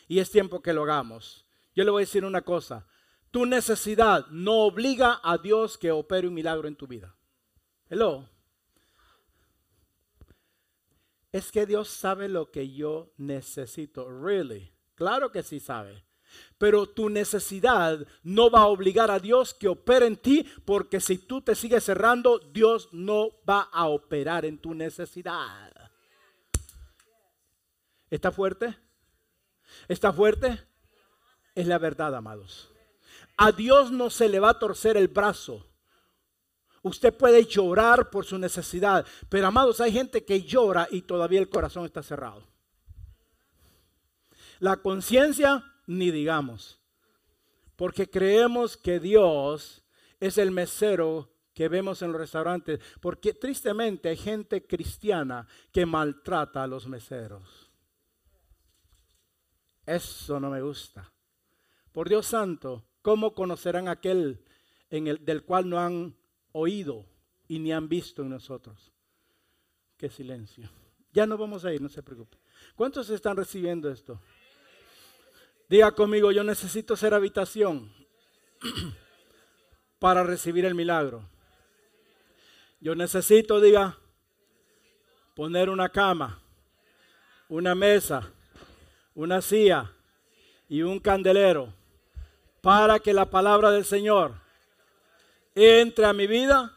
[0.09, 1.47] Y es tiempo que lo hagamos.
[1.77, 2.87] Yo le voy a decir una cosa.
[3.31, 7.15] Tu necesidad no obliga a Dios que opere un milagro en tu vida.
[7.89, 8.29] Hello.
[11.31, 14.11] Es que Dios sabe lo que yo necesito.
[14.11, 14.73] Really.
[14.97, 16.05] Claro que sí sabe.
[16.59, 21.19] Pero tu necesidad no va a obligar a Dios que opere en ti, porque si
[21.19, 25.73] tú te sigues cerrando, Dios no va a operar en tu necesidad.
[28.11, 28.77] ¿Está fuerte?
[29.89, 30.61] ¿Está fuerte?
[31.55, 32.71] Es la verdad, amados.
[33.37, 35.67] A Dios no se le va a torcer el brazo.
[36.83, 41.49] Usted puede llorar por su necesidad, pero amados, hay gente que llora y todavía el
[41.49, 42.47] corazón está cerrado.
[44.59, 46.81] La conciencia, ni digamos,
[47.77, 49.85] porque creemos que Dios
[50.21, 56.63] es el mesero que vemos en los restaurantes, porque tristemente hay gente cristiana que maltrata
[56.63, 57.71] a los meseros.
[59.85, 61.13] Eso no me gusta.
[61.93, 64.43] Por Dios santo, ¿cómo conocerán aquel
[64.91, 66.17] en el, del cual no han
[66.53, 67.05] oído
[67.49, 68.93] y ni han visto en nosotros?
[69.97, 70.71] Qué silencio.
[71.13, 72.39] Ya no vamos a ir, no se preocupe.
[72.75, 74.21] ¿Cuántos están recibiendo esto?
[75.73, 77.91] Diga conmigo, yo necesito ser habitación
[79.99, 81.27] para recibir el milagro.
[82.79, 83.97] Yo necesito, diga,
[85.35, 86.43] poner una cama,
[87.49, 88.31] una mesa,
[89.15, 89.91] una silla
[90.69, 91.73] y un candelero
[92.61, 94.35] para que la palabra del Señor
[95.55, 96.77] entre a mi vida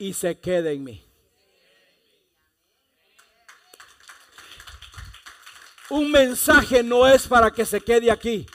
[0.00, 1.09] y se quede en mí.
[5.90, 8.46] Un mensaje no es para que se quede aquí.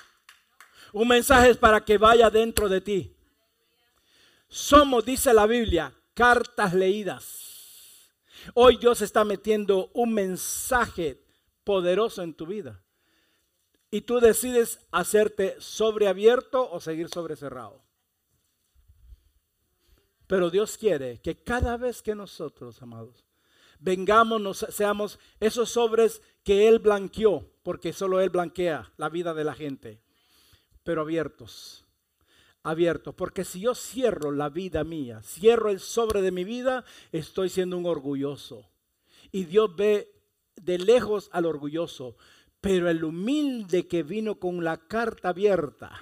[0.93, 3.15] Un mensaje es para que vaya dentro de ti.
[4.47, 8.09] Somos, dice la Biblia, cartas leídas.
[8.53, 11.21] Hoy Dios está metiendo un mensaje
[11.63, 12.81] poderoso en tu vida
[13.91, 17.83] y tú decides hacerte sobreabierto o seguir sobrecerrado.
[20.27, 23.25] Pero Dios quiere que cada vez que nosotros, amados,
[23.79, 29.53] vengamos, seamos esos sobres que Él blanqueó, porque solo Él blanquea la vida de la
[29.53, 30.01] gente,
[30.83, 31.85] pero abiertos,
[32.63, 37.49] abiertos, porque si yo cierro la vida mía, cierro el sobre de mi vida, estoy
[37.49, 38.69] siendo un orgulloso.
[39.31, 40.11] Y Dios ve
[40.55, 42.15] de lejos al orgulloso,
[42.61, 46.01] pero el humilde que vino con la carta abierta,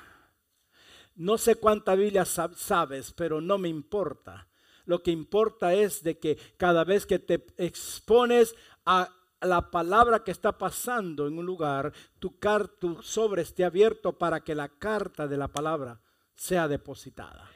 [1.16, 4.48] no sé cuánta Biblia sabes, pero no me importa.
[4.86, 9.10] Lo que importa es de que cada vez que te expones a
[9.41, 12.36] la palabra que está pasando en un lugar, tu,
[12.80, 16.02] tu sobre esté abierto para que la carta de la palabra
[16.36, 17.50] sea depositada.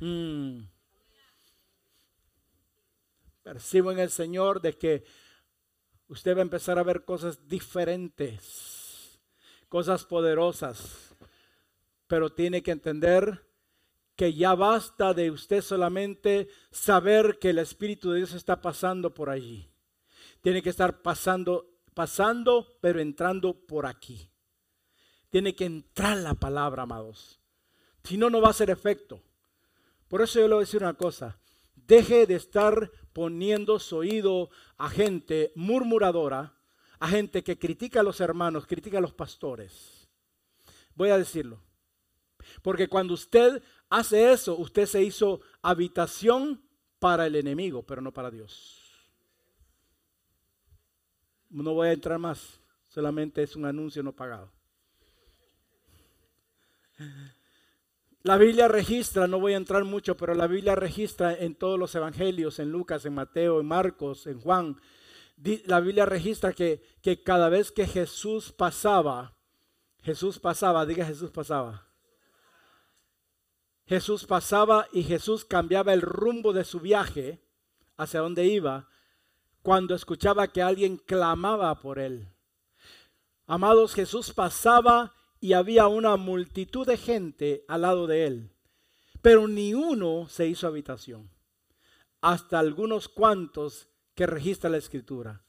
[0.00, 0.60] Mm.
[3.42, 5.04] Percibo en el Señor de que
[6.08, 9.20] usted va a empezar a ver cosas diferentes,
[9.68, 11.14] cosas poderosas,
[12.06, 13.45] pero tiene que entender
[14.16, 19.28] que ya basta de usted solamente saber que el Espíritu de Dios está pasando por
[19.28, 19.68] allí.
[20.40, 24.30] Tiene que estar pasando, pasando, pero entrando por aquí.
[25.28, 27.40] Tiene que entrar la palabra, amados.
[28.04, 29.22] Si no, no va a hacer efecto.
[30.08, 31.38] Por eso yo le voy a decir una cosa.
[31.74, 36.54] Deje de estar poniendo su oído a gente murmuradora,
[36.98, 40.08] a gente que critica a los hermanos, critica a los pastores.
[40.94, 41.65] Voy a decirlo.
[42.62, 46.62] Porque cuando usted hace eso, usted se hizo habitación
[46.98, 48.82] para el enemigo, pero no para Dios.
[51.50, 54.50] No voy a entrar más, solamente es un anuncio no pagado.
[58.22, 61.94] La Biblia registra, no voy a entrar mucho, pero la Biblia registra en todos los
[61.94, 64.80] evangelios, en Lucas, en Mateo, en Marcos, en Juan.
[65.66, 69.36] La Biblia registra que, que cada vez que Jesús pasaba,
[70.02, 71.85] Jesús pasaba, diga Jesús pasaba.
[73.86, 77.40] Jesús pasaba y Jesús cambiaba el rumbo de su viaje
[77.96, 78.88] hacia donde iba
[79.62, 82.28] cuando escuchaba que alguien clamaba por él.
[83.46, 88.52] Amados, Jesús pasaba y había una multitud de gente al lado de él,
[89.22, 91.30] pero ni uno se hizo habitación,
[92.20, 95.44] hasta algunos cuantos que registra la escritura.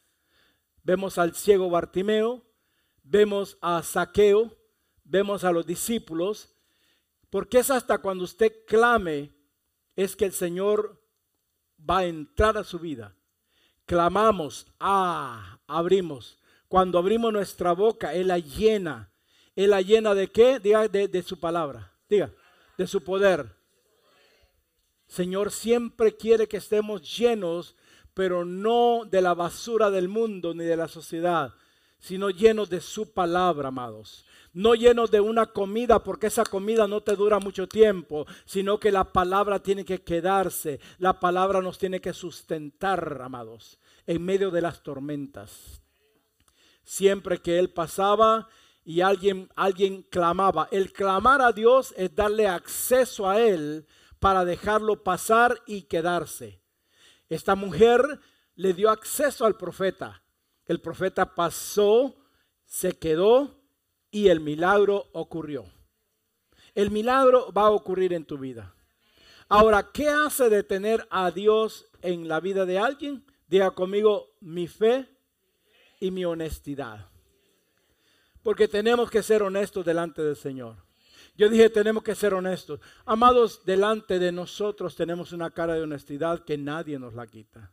[0.84, 2.44] Vemos al ciego Bartimeo,
[3.02, 4.56] vemos a Saqueo,
[5.04, 6.57] vemos a los discípulos,
[7.30, 9.34] Porque es hasta cuando usted clame
[9.95, 11.01] es que el Señor
[11.78, 13.15] va a entrar a su vida.
[13.86, 16.39] Clamamos, ah, abrimos.
[16.67, 19.11] Cuando abrimos nuestra boca, Él la llena.
[19.55, 20.59] ¿Él la llena de qué?
[20.59, 21.93] Diga, de, de su palabra.
[22.09, 22.32] Diga,
[22.78, 23.55] de su poder.
[25.07, 27.75] Señor siempre quiere que estemos llenos,
[28.13, 31.53] pero no de la basura del mundo ni de la sociedad,
[31.99, 34.25] sino llenos de su palabra, amados
[34.58, 38.91] no llenos de una comida, porque esa comida no te dura mucho tiempo, sino que
[38.91, 44.62] la palabra tiene que quedarse, la palabra nos tiene que sustentar, amados, en medio de
[44.62, 45.80] las tormentas.
[46.84, 48.49] Siempre que él pasaba
[48.84, 53.86] y alguien, alguien clamaba, el clamar a Dios es darle acceso a él
[54.18, 56.64] para dejarlo pasar y quedarse.
[57.30, 58.01] Esta mujer
[58.55, 60.24] le dio acceso al profeta.
[60.66, 62.16] El profeta pasó,
[62.66, 63.57] se quedó
[64.12, 65.66] y el milagro ocurrió.
[66.76, 68.74] El milagro va a ocurrir en tu vida.
[69.49, 73.26] Ahora, ¿qué hace de tener a Dios en la vida de alguien?
[73.47, 75.08] Diga conmigo mi fe
[75.99, 77.10] y mi honestidad.
[78.43, 80.76] Porque tenemos que ser honestos delante del Señor.
[81.36, 82.80] Yo dije, tenemos que ser honestos.
[83.05, 87.72] Amados, delante de nosotros tenemos una cara de honestidad que nadie nos la quita.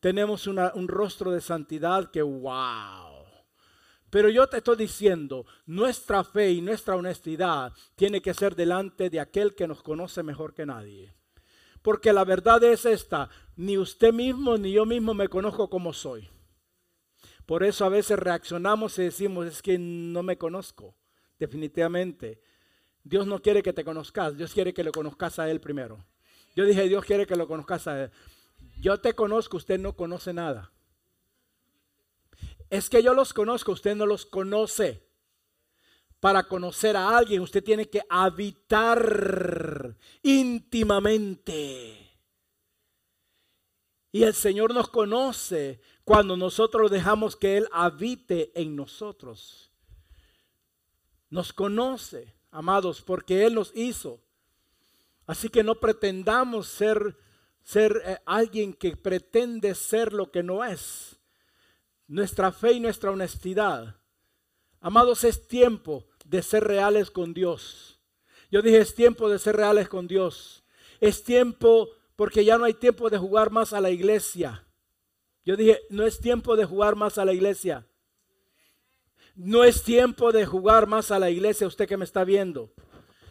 [0.00, 3.19] Tenemos un rostro de santidad que, wow.
[4.10, 9.20] Pero yo te estoy diciendo, nuestra fe y nuestra honestidad tiene que ser delante de
[9.20, 11.14] aquel que nos conoce mejor que nadie.
[11.80, 16.28] Porque la verdad es esta, ni usted mismo ni yo mismo me conozco como soy.
[17.46, 20.96] Por eso a veces reaccionamos y decimos, es que no me conozco,
[21.38, 22.40] definitivamente.
[23.02, 26.04] Dios no quiere que te conozcas, Dios quiere que lo conozcas a Él primero.
[26.54, 28.10] Yo dije, Dios quiere que lo conozcas a Él.
[28.80, 30.72] Yo te conozco, usted no conoce nada.
[32.70, 35.04] Es que yo los conozco, usted no los conoce.
[36.20, 41.96] Para conocer a alguien usted tiene que habitar íntimamente.
[44.12, 49.72] Y el Señor nos conoce cuando nosotros dejamos que Él habite en nosotros.
[51.28, 54.20] Nos conoce, amados, porque Él nos hizo.
[55.26, 57.16] Así que no pretendamos ser,
[57.62, 61.19] ser eh, alguien que pretende ser lo que no es
[62.10, 63.96] nuestra fe y nuestra honestidad.
[64.80, 68.00] Amados, es tiempo de ser reales con Dios.
[68.50, 70.64] Yo dije, es tiempo de ser reales con Dios.
[70.98, 74.66] Es tiempo porque ya no hay tiempo de jugar más a la iglesia.
[75.44, 77.86] Yo dije, no es tiempo de jugar más a la iglesia.
[79.36, 82.72] No es tiempo de jugar más a la iglesia, usted que me está viendo.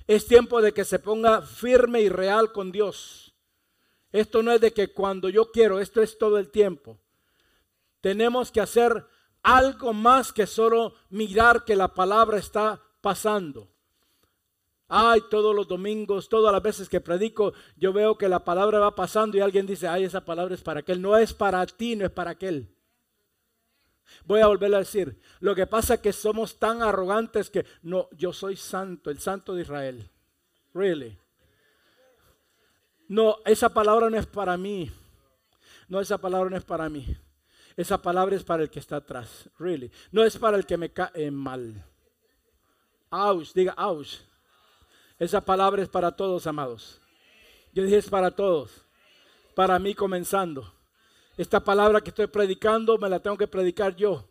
[0.08, 3.36] Es tiempo de que se ponga firme y real con Dios.
[4.14, 6.98] Esto no es de que cuando yo quiero, esto es todo el tiempo.
[8.02, 9.06] Tenemos que hacer
[9.44, 13.70] algo más que solo mirar que la palabra está pasando.
[14.88, 18.96] Ay, todos los domingos, todas las veces que predico, yo veo que la palabra va
[18.96, 21.00] pasando y alguien dice, ay, esa palabra es para aquel.
[21.00, 22.74] No es para ti, no es para aquel.
[24.26, 28.10] Voy a volver a decir, lo que pasa es que somos tan arrogantes que no,
[28.18, 30.10] yo soy santo, el santo de Israel.
[30.74, 31.18] Really.
[33.08, 34.92] No, esa palabra no es para mí.
[35.88, 37.16] No, esa palabra no es para mí.
[37.80, 39.90] Esa palabra es para el que está atrás, really.
[40.12, 41.82] No es para el que me cae mal.
[43.10, 44.16] Ouch, diga ouch.
[45.18, 47.00] Esa palabra es para todos, amados.
[47.72, 48.86] Yo dije es para todos.
[49.56, 50.74] Para mí comenzando.
[51.38, 54.26] Esta palabra que estoy predicando me la tengo que predicar yo.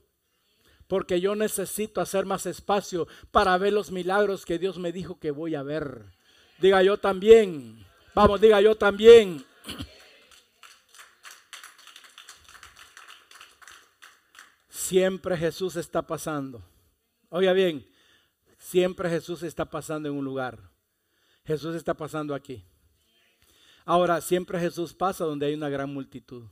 [0.87, 5.31] Porque yo necesito hacer más espacio para ver los milagros que Dios me dijo que
[5.31, 6.05] voy a ver.
[6.59, 7.83] Diga yo también.
[8.15, 9.43] Vamos, diga yo también.
[14.89, 16.63] Siempre Jesús está pasando.
[17.29, 17.87] Oiga bien,
[18.57, 20.71] siempre Jesús está pasando en un lugar.
[21.45, 22.65] Jesús está pasando aquí.
[23.85, 26.47] Ahora, siempre Jesús pasa donde hay una gran multitud.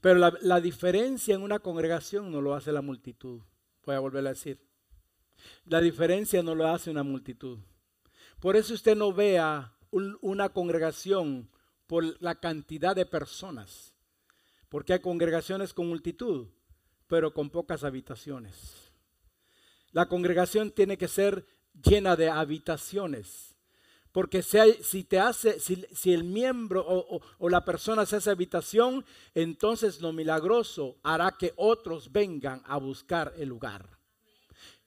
[0.00, 3.42] Pero la, diferencia en una congregación no lo hace la multitud.
[3.84, 4.66] Voy a volver a decir.
[5.66, 7.58] La diferencia no lo hace una multitud.
[8.40, 11.50] Por eso usted no vea una congregación
[11.86, 13.92] por la cantidad de personas.
[14.70, 16.48] Porque hay congregaciones con multitud
[17.08, 18.92] pero con pocas habitaciones.
[19.92, 21.46] La congregación tiene que ser
[21.82, 23.56] llena de habitaciones.
[24.12, 29.04] Porque si, te hace, si, el miembro o, o, la persona se hace habitación,
[29.34, 33.98] entonces lo milagroso hará que otros vengan a buscar el lugar.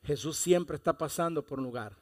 [0.03, 1.95] Jesús siempre está pasando por un lugar.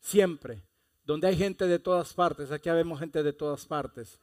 [0.00, 0.62] Siempre.
[1.04, 2.50] Donde hay gente de todas partes.
[2.50, 4.18] Aquí vemos gente de todas partes.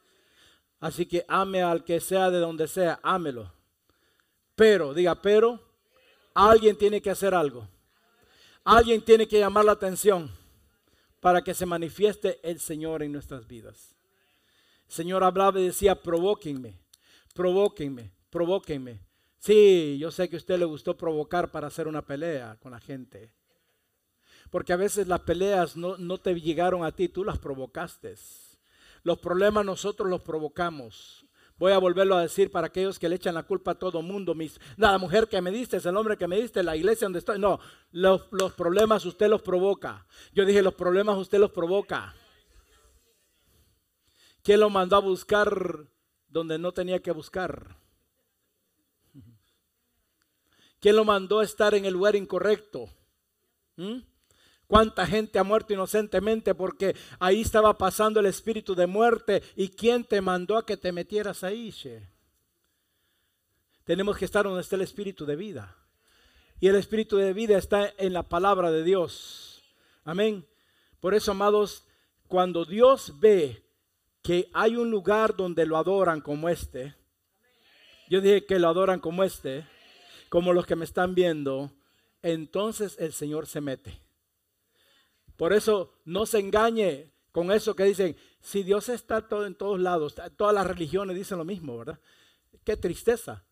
[0.80, 3.52] Así que ame al que sea de donde sea, ámelo.
[4.58, 5.60] Pero, diga, pero,
[6.34, 7.68] alguien tiene que hacer algo.
[8.64, 10.36] Alguien tiene que llamar la atención.
[11.20, 13.96] para que se manifieste el Señor en nuestras vidas.
[14.86, 16.78] El Señor hablaba y decía, provóquenme,
[17.34, 19.00] provóquenme, provóquenme.
[19.38, 22.78] Sí, yo sé que a usted le gustó provocar para hacer una pelea con la
[22.78, 23.32] gente.
[24.48, 28.14] Porque a veces las peleas no, no te llegaron a ti, tú las provocaste.
[29.02, 31.27] Los problemas nosotros los provocamos.
[31.58, 34.34] Voy a volverlo a decir para aquellos que le echan la culpa a todo mundo.
[34.34, 37.18] Mis, la mujer que me diste, es el hombre que me diste, la iglesia donde
[37.18, 37.38] estoy.
[37.38, 37.58] No,
[37.90, 40.06] los, los problemas usted los provoca.
[40.32, 42.14] Yo dije, los problemas usted los provoca.
[44.42, 45.88] ¿Quién lo mandó a buscar
[46.28, 47.76] donde no tenía que buscar?
[50.80, 52.88] ¿Quién lo mandó a estar en el lugar incorrecto?
[53.76, 53.98] ¿Mm?
[54.68, 59.42] ¿Cuánta gente ha muerto inocentemente porque ahí estaba pasando el espíritu de muerte?
[59.56, 61.74] ¿Y quién te mandó a que te metieras ahí?
[63.84, 65.74] Tenemos que estar donde está el espíritu de vida.
[66.60, 69.62] Y el espíritu de vida está en la palabra de Dios.
[70.04, 70.46] Amén.
[71.00, 71.86] Por eso, amados,
[72.26, 73.64] cuando Dios ve
[74.22, 76.94] que hay un lugar donde lo adoran como este,
[78.10, 79.66] yo dije que lo adoran como este,
[80.28, 81.72] como los que me están viendo,
[82.20, 84.07] entonces el Señor se mete.
[85.38, 89.78] Por eso no se engañe con eso que dicen, si Dios está todo en todos
[89.78, 92.00] lados, todas las religiones dicen lo mismo, ¿verdad?
[92.64, 93.44] Qué tristeza.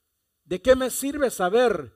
[0.44, 1.92] ¿De qué me sirve saber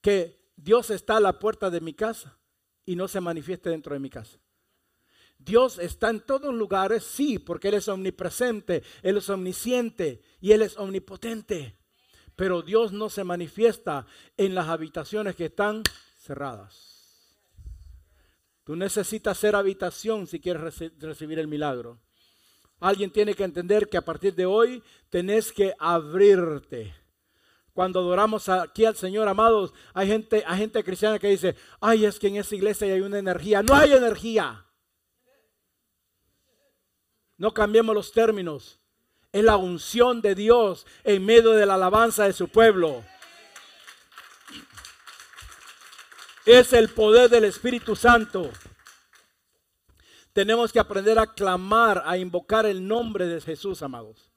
[0.00, 2.40] que Dios está a la puerta de mi casa
[2.84, 4.36] y no se manifieste dentro de mi casa?
[5.38, 10.62] Dios está en todos lugares, sí, porque Él es omnipresente, Él es omnisciente y Él
[10.62, 11.78] es omnipotente.
[12.34, 15.84] Pero Dios no se manifiesta en las habitaciones que están
[16.16, 16.97] cerradas.
[18.68, 21.98] Tú necesitas ser habitación si quieres recibir el milagro.
[22.80, 26.94] Alguien tiene que entender que a partir de hoy tenés que abrirte.
[27.72, 32.18] Cuando adoramos aquí al Señor, amados, hay gente, hay gente cristiana que dice, ay, es
[32.18, 33.62] que en esa iglesia hay una energía.
[33.62, 34.66] No hay energía.
[37.38, 38.78] No cambiemos los términos.
[39.32, 43.02] Es la unción de Dios en medio de la alabanza de su pueblo.
[46.48, 48.50] Es el poder del Espíritu Santo.
[50.32, 54.30] Tenemos que aprender a clamar, a invocar el nombre de Jesús, amados.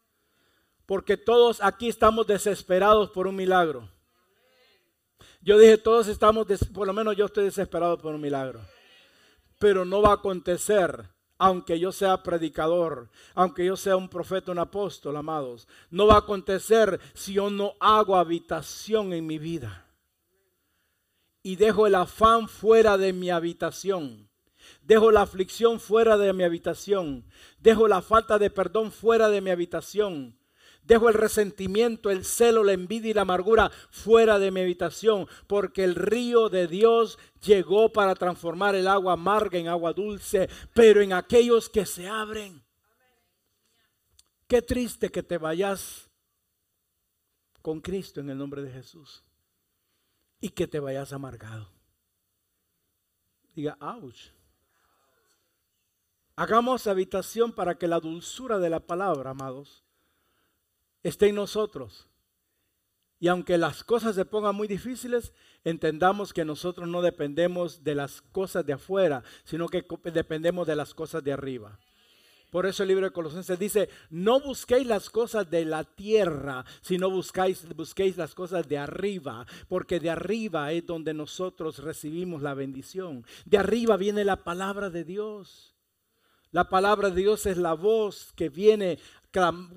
[0.86, 3.89] Porque todos aquí estamos desesperados por un milagro.
[5.39, 8.59] Yo dije, todos estamos, por lo menos yo estoy desesperado por un milagro.
[9.57, 11.07] Pero no va a acontecer,
[11.38, 15.66] aunque yo sea predicador, aunque yo sea un profeta, un apóstol, amados.
[15.89, 19.88] No va a acontecer si yo no hago habitación en mi vida
[21.43, 24.29] y dejo el afán fuera de mi habitación.
[24.83, 27.25] Dejo la aflicción fuera de mi habitación.
[27.59, 30.37] Dejo la falta de perdón fuera de mi habitación.
[30.83, 35.83] Dejo el resentimiento, el celo, la envidia y la amargura fuera de mi habitación, porque
[35.83, 41.13] el río de Dios llegó para transformar el agua amarga en agua dulce, pero en
[41.13, 42.63] aquellos que se abren.
[44.47, 46.09] Qué triste que te vayas
[47.61, 49.23] con Cristo en el nombre de Jesús
[50.41, 51.69] y que te vayas amargado.
[53.55, 54.31] Diga, ouch.
[56.35, 59.83] Hagamos habitación para que la dulzura de la palabra, amados,
[61.03, 62.07] esté en nosotros.
[63.19, 65.33] Y aunque las cosas se pongan muy difíciles,
[65.63, 70.95] entendamos que nosotros no dependemos de las cosas de afuera, sino que dependemos de las
[70.95, 71.77] cosas de arriba.
[72.51, 77.09] Por eso el libro de Colosenses dice, no busquéis las cosas de la tierra, sino
[77.09, 83.25] buscáis, busquéis las cosas de arriba, porque de arriba es donde nosotros recibimos la bendición.
[83.45, 85.77] De arriba viene la palabra de Dios.
[86.51, 88.99] La palabra de Dios es la voz que viene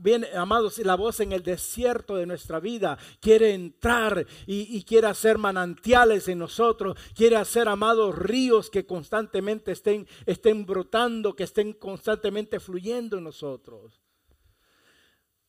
[0.00, 5.38] viene, amados, la voz en el desierto de nuestra vida quiere entrar y, quiere hacer
[5.38, 12.58] manantiales en nosotros, quiere hacer, amados, ríos que constantemente estén, estén brotando, que estén constantemente
[12.58, 14.00] fluyendo en nosotros.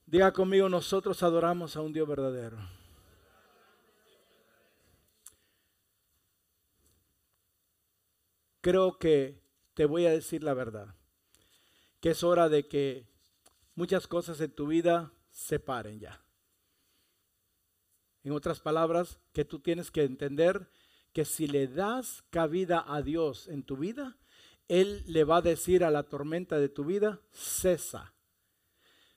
[0.06, 2.58] Diga conmigo, nosotros adoramos a un Dios verdadero.
[8.62, 9.42] Creo que
[9.74, 10.96] te voy a decir la verdad,
[12.00, 13.15] que es hora de que
[13.76, 16.22] muchas cosas en tu vida se paren ya.
[18.24, 20.68] En otras palabras, que tú tienes que entender
[21.14, 24.18] que si le das cabida a Dios en tu vida,
[24.68, 28.14] Él le va a decir a la tormenta de tu vida, cesa.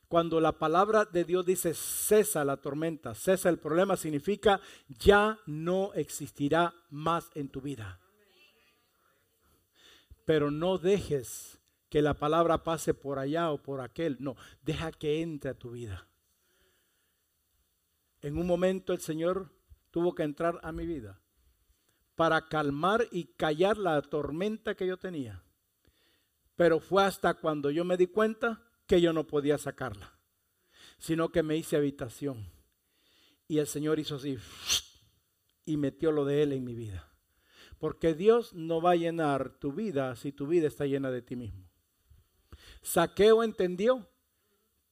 [0.09, 5.92] Cuando la palabra de Dios dice cesa la tormenta, cesa el problema, significa ya no
[5.94, 8.00] existirá más en tu vida.
[10.24, 11.57] Pero no dejes
[11.89, 14.16] que la palabra pase por allá o por aquel.
[14.20, 16.07] No, deja que entre a tu vida.
[18.20, 19.53] En un momento el Señor
[19.91, 21.20] tuvo que entrar a mi vida
[22.16, 25.45] para calmar y callar la tormenta que yo tenía.
[26.57, 30.18] Pero fue hasta cuando yo me di cuenta que yo no podía sacarla,
[30.99, 32.51] sino que me hice habitación.
[33.47, 34.36] Y el Señor hizo así
[35.64, 37.09] y metió lo de Él en mi vida.
[37.78, 41.36] Porque Dios no va a llenar tu vida si tu vida está llena de ti
[41.36, 41.68] mismo.
[42.89, 44.09] Saqueo entendió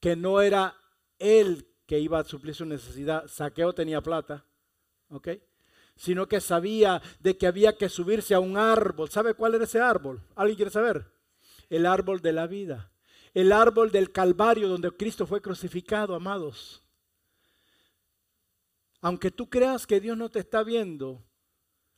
[0.00, 0.76] que no era
[1.18, 3.26] él que iba a suplir su necesidad.
[3.26, 4.44] Saqueo tenía plata,
[5.08, 5.28] ¿ok?
[5.96, 9.08] Sino que sabía de que había que subirse a un árbol.
[9.08, 10.22] ¿Sabe cuál era ese árbol?
[10.34, 11.10] ¿Alguien quiere saber?
[11.70, 12.92] El árbol de la vida.
[13.32, 16.82] El árbol del Calvario donde Cristo fue crucificado, amados.
[19.00, 21.24] Aunque tú creas que Dios no te está viendo,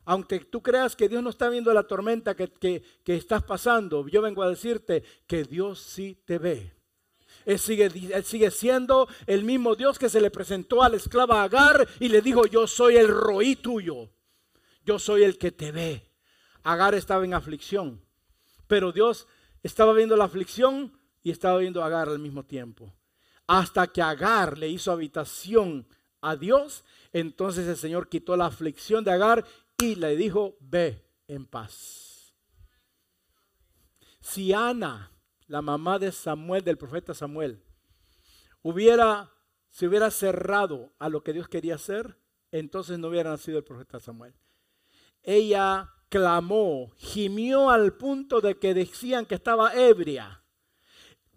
[0.09, 4.23] aunque tú creas que Dios no está viendo la tormenta que, que, estás pasando, yo
[4.23, 6.73] vengo a decirte que Dios sí te ve.
[7.45, 11.43] Él sigue, él sigue, siendo el mismo Dios que se le presentó a la esclava
[11.43, 14.09] Agar y le dijo, yo soy el roí tuyo,
[14.83, 16.11] yo soy el que te ve.
[16.63, 18.01] Agar estaba en aflicción,
[18.67, 19.27] pero Dios
[19.63, 22.95] estaba viendo la aflicción y estaba viendo a Agar al mismo tiempo.
[23.47, 25.87] Hasta que Agar le hizo habitación
[26.23, 26.83] a Dios,
[27.13, 29.45] entonces el Señor quitó la aflicción de Agar
[29.81, 32.35] y le dijo, ve en paz.
[34.21, 35.13] Si Ana,
[35.47, 37.63] la mamá de Samuel, del profeta Samuel,
[38.63, 39.33] hubiera,
[39.71, 42.19] se hubiera cerrado a lo que Dios quería hacer,
[42.51, 44.35] entonces no hubiera nacido el profeta Samuel.
[45.23, 50.38] Ella clamó, gimió al punto de que decían que estaba ebria.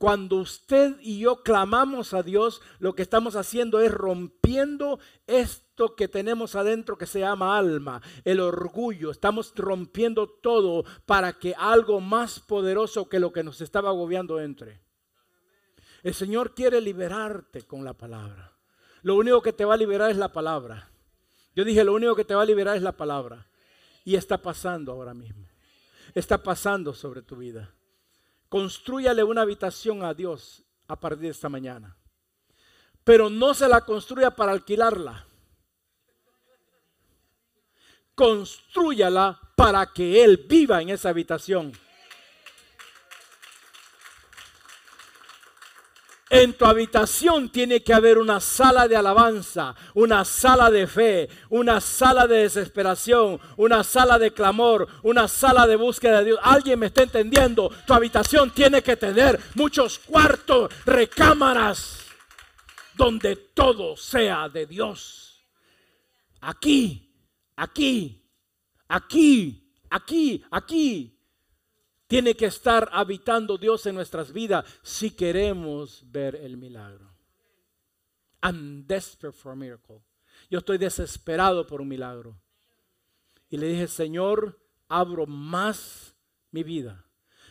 [0.02, 4.98] Cuando usted y yo clamamos a Dios, lo que estamos haciendo es rompiendo
[5.28, 9.12] esto que tenemos adentro que se llama alma, el orgullo.
[9.12, 14.82] Estamos rompiendo todo para que algo más poderoso que lo que nos estaba agobiando entre.
[16.02, 18.58] El Señor quiere liberarte con la palabra.
[19.04, 20.90] Lo único que te va a liberar es la palabra.
[21.56, 23.46] Yo dije, lo único que te va a liberar es la palabra.
[24.04, 25.48] Y está pasando ahora mismo.
[26.16, 27.72] Está pasando sobre tu vida.
[28.52, 31.96] Construyale una habitación a Dios a partir de esta mañana.
[33.02, 35.26] Pero no se la construya para alquilarla.
[38.14, 41.72] Construyala para que Él viva en esa habitación.
[46.32, 51.82] En tu habitación tiene que haber una sala de alabanza, una sala de fe, una
[51.82, 56.40] sala de desesperación, una sala de clamor, una sala de búsqueda de Dios.
[56.42, 57.70] ¿Alguien me está entendiendo?
[57.86, 62.06] Tu habitación tiene que tener muchos cuartos, recámaras,
[62.96, 65.44] donde todo sea de Dios.
[66.40, 67.14] Aquí,
[67.58, 68.24] aquí,
[68.88, 71.21] aquí, aquí, aquí
[72.12, 77.10] tiene que estar habitando Dios en nuestras vidas si queremos ver el milagro.
[78.44, 80.02] I'm desperate for a miracle.
[80.50, 82.38] Yo estoy desesperado por un milagro.
[83.50, 84.60] Y le dije, Señor,
[84.90, 86.14] abro más
[86.52, 87.06] mi vida.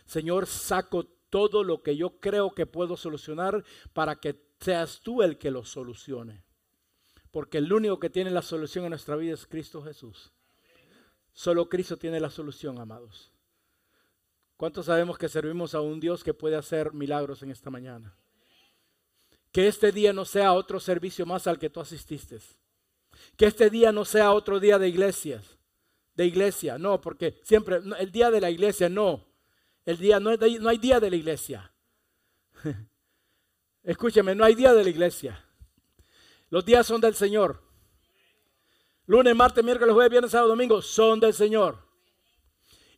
[0.05, 5.39] Señor, saco todo lo que yo creo que puedo solucionar para que seas tú el
[5.39, 6.45] que lo solucione.
[7.31, 10.35] Porque el único que tiene la solución en nuestra vida es Cristo Jesús.
[11.33, 13.30] Solo Cristo tiene la solución, amados.
[14.61, 18.15] ¿Cuántos sabemos que servimos a un Dios que puede hacer milagros en esta mañana?
[19.51, 22.39] Que este día no sea otro servicio más al que tú asististe.
[23.39, 25.57] Que este día no sea otro día de iglesias.
[26.15, 29.25] De iglesia, no, porque siempre, el día de la iglesia, no.
[29.87, 31.73] El día, no, no hay día de la iglesia.
[33.83, 35.43] Escúcheme, no hay día de la iglesia.
[36.51, 37.63] Los días son del Señor.
[39.07, 41.90] Lunes, martes, miércoles, jueves, viernes, sábado, domingo son del Señor.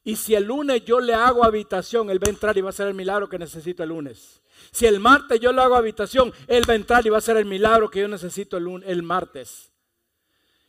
[0.05, 2.73] Y si el lunes yo le hago habitación, Él va a entrar y va a
[2.73, 4.43] ser el milagro que necesito el lunes.
[4.71, 7.37] Si el martes yo le hago habitación, Él va a entrar y va a ser
[7.37, 9.71] el milagro que yo necesito el, el martes.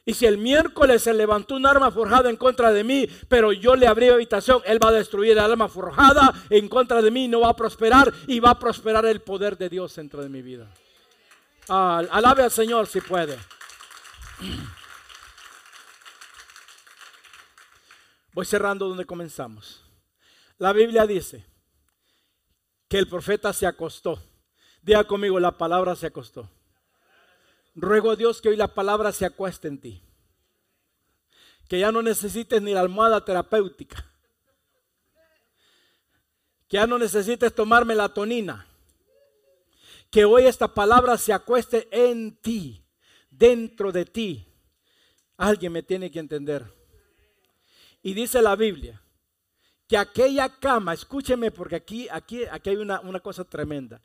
[0.06, 3.76] Y si el miércoles se levantó un arma forjada en contra de mí, pero yo
[3.76, 7.40] le abrí habitación, Él va a destruir el arma forjada en contra de mí, no
[7.40, 10.68] va a prosperar y va a prosperar el poder de Dios dentro de mi vida.
[11.70, 13.38] alabe al Señor si puede.
[18.34, 19.84] Voy cerrando donde comenzamos.
[20.58, 21.46] La Biblia dice
[22.88, 24.22] que el profeta se acostó.
[24.82, 26.50] Diga conmigo, la palabra se acostó.
[27.76, 30.02] Ruego a Dios que hoy la palabra se acueste en ti.
[31.68, 34.06] Que ya no necesites ni la almohada terapéutica.
[36.68, 38.68] Que ya no necesites tomar melatonina.
[40.12, 42.86] Que hoy esta palabra se acueste en ti,
[43.30, 44.48] dentro de ti.
[45.38, 46.83] Alguien me tiene que entender.
[48.04, 49.02] Y dice la Biblia
[49.88, 54.02] que aquella cama, escúcheme porque aquí, aquí, aquí hay una, una cosa tremenda,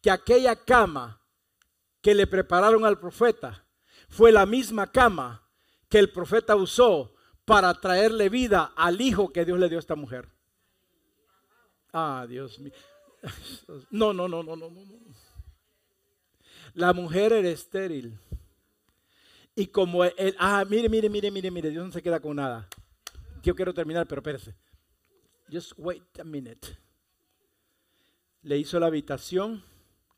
[0.00, 1.20] que aquella cama
[2.00, 3.64] que le prepararon al profeta
[4.08, 5.48] fue la misma cama
[5.88, 9.94] que el profeta usó para traerle vida al hijo que Dios le dio a esta
[9.94, 10.28] mujer.
[11.92, 12.72] Ah, Dios mío.
[13.90, 14.82] No, no, no, no, no, no.
[16.74, 18.18] La mujer era estéril.
[19.54, 22.68] Y como él, ah, mire, mire, mire, mire, mire, Dios no se queda con nada.
[23.42, 24.54] Yo quiero terminar, pero espérese.
[25.50, 26.78] Just wait a minute.
[28.42, 29.64] Le hizo la habitación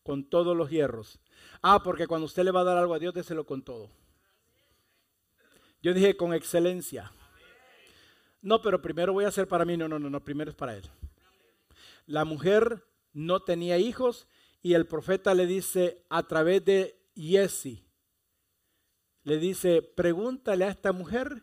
[0.03, 1.18] con todos los hierros.
[1.62, 3.91] Ah, porque cuando usted le va a dar algo a Dios, déselo con todo.
[5.83, 7.12] Yo dije con excelencia.
[8.43, 9.77] No, pero primero voy a hacer para mí.
[9.77, 10.85] No, no, no, no, primero es para él.
[12.07, 14.27] La mujer no tenía hijos
[14.62, 17.83] y el profeta le dice a través de Jesse,
[19.22, 21.43] le dice, pregúntale a esta mujer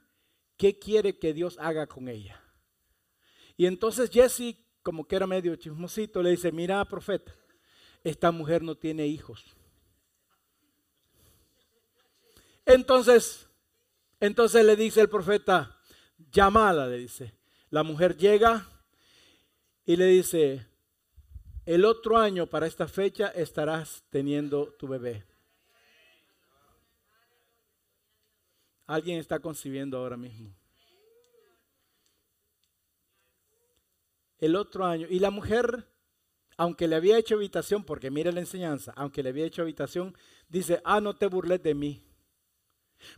[0.61, 2.39] qué quiere que Dios haga con ella.
[3.57, 7.33] Y entonces Jesse, como que era medio chismosito, le dice, mira, profeta,
[8.03, 9.43] esta mujer no tiene hijos.
[12.63, 13.47] Entonces,
[14.19, 15.81] entonces le dice el profeta,
[16.31, 17.33] llamada, le dice.
[17.71, 18.69] La mujer llega
[19.83, 20.67] y le dice,
[21.65, 25.25] el otro año para esta fecha estarás teniendo tu bebé.
[28.91, 30.53] Alguien está concibiendo ahora mismo.
[34.37, 35.07] El otro año.
[35.09, 35.87] Y la mujer,
[36.57, 40.13] aunque le había hecho habitación, porque mire la enseñanza, aunque le había hecho habitación,
[40.49, 42.03] dice, ah, no te burles de mí.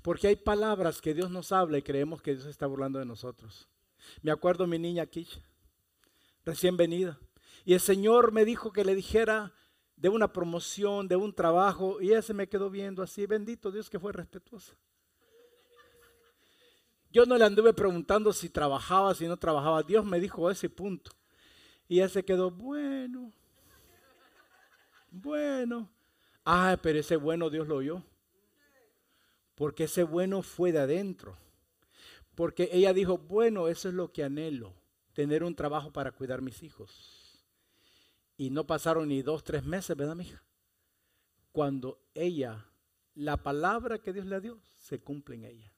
[0.04, 3.68] Porque hay palabras que Dios nos habla y creemos que Dios está burlando de nosotros.
[4.22, 5.42] Me acuerdo mi niña Kish,
[6.46, 7.20] recién venida.
[7.66, 9.56] Y el Señor me dijo que le dijera
[9.96, 13.90] de una promoción, de un trabajo, y ella se me quedó viendo así, bendito Dios
[13.90, 14.76] que fue respetuosa.
[17.14, 19.84] Yo no le anduve preguntando si trabajaba, si no trabajaba.
[19.84, 21.12] Dios me dijo ese punto.
[21.88, 23.32] Y ella se quedó, bueno,
[25.12, 25.92] bueno.
[26.44, 28.02] Ah, pero ese bueno Dios lo oyó.
[29.54, 31.38] Porque ese bueno fue de adentro.
[32.34, 34.74] Porque ella dijo, bueno, eso es lo que anhelo,
[35.14, 37.46] tener un trabajo para cuidar mis hijos.
[38.38, 40.42] Y no pasaron ni dos, tres meses, ¿verdad, mija?
[41.52, 42.66] Cuando ella,
[43.14, 45.73] la palabra que Dios le dio, se cumple en ella.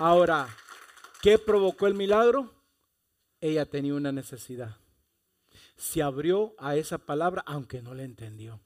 [0.00, 0.48] Ahora,
[1.20, 2.54] ¿qué provocó el milagro?
[3.40, 4.76] Ella tenía una necesidad.
[5.76, 8.60] Se abrió a esa palabra, aunque no la entendió.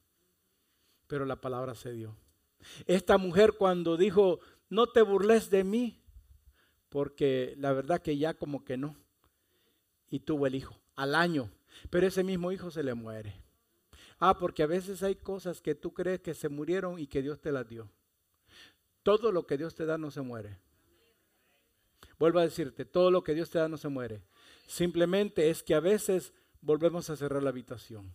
[1.07, 2.15] Pero la palabra se dio.
[2.85, 6.03] Esta mujer cuando dijo, no te burles de mí,
[6.91, 8.95] porque la verdad que ya como que no.
[10.11, 11.51] Y tuvo el hijo al año,
[11.89, 13.43] pero ese mismo hijo se le muere.
[14.19, 17.41] Ah, porque a veces hay cosas que tú crees que se murieron y que Dios
[17.41, 17.89] te las dio.
[19.03, 20.59] Todo lo que Dios te da no se muere.
[22.23, 24.23] Vuelvo a decirte, todo lo que Dios te da no se muere.
[24.69, 28.15] Simplemente es que a veces volvemos a cerrar la habitación.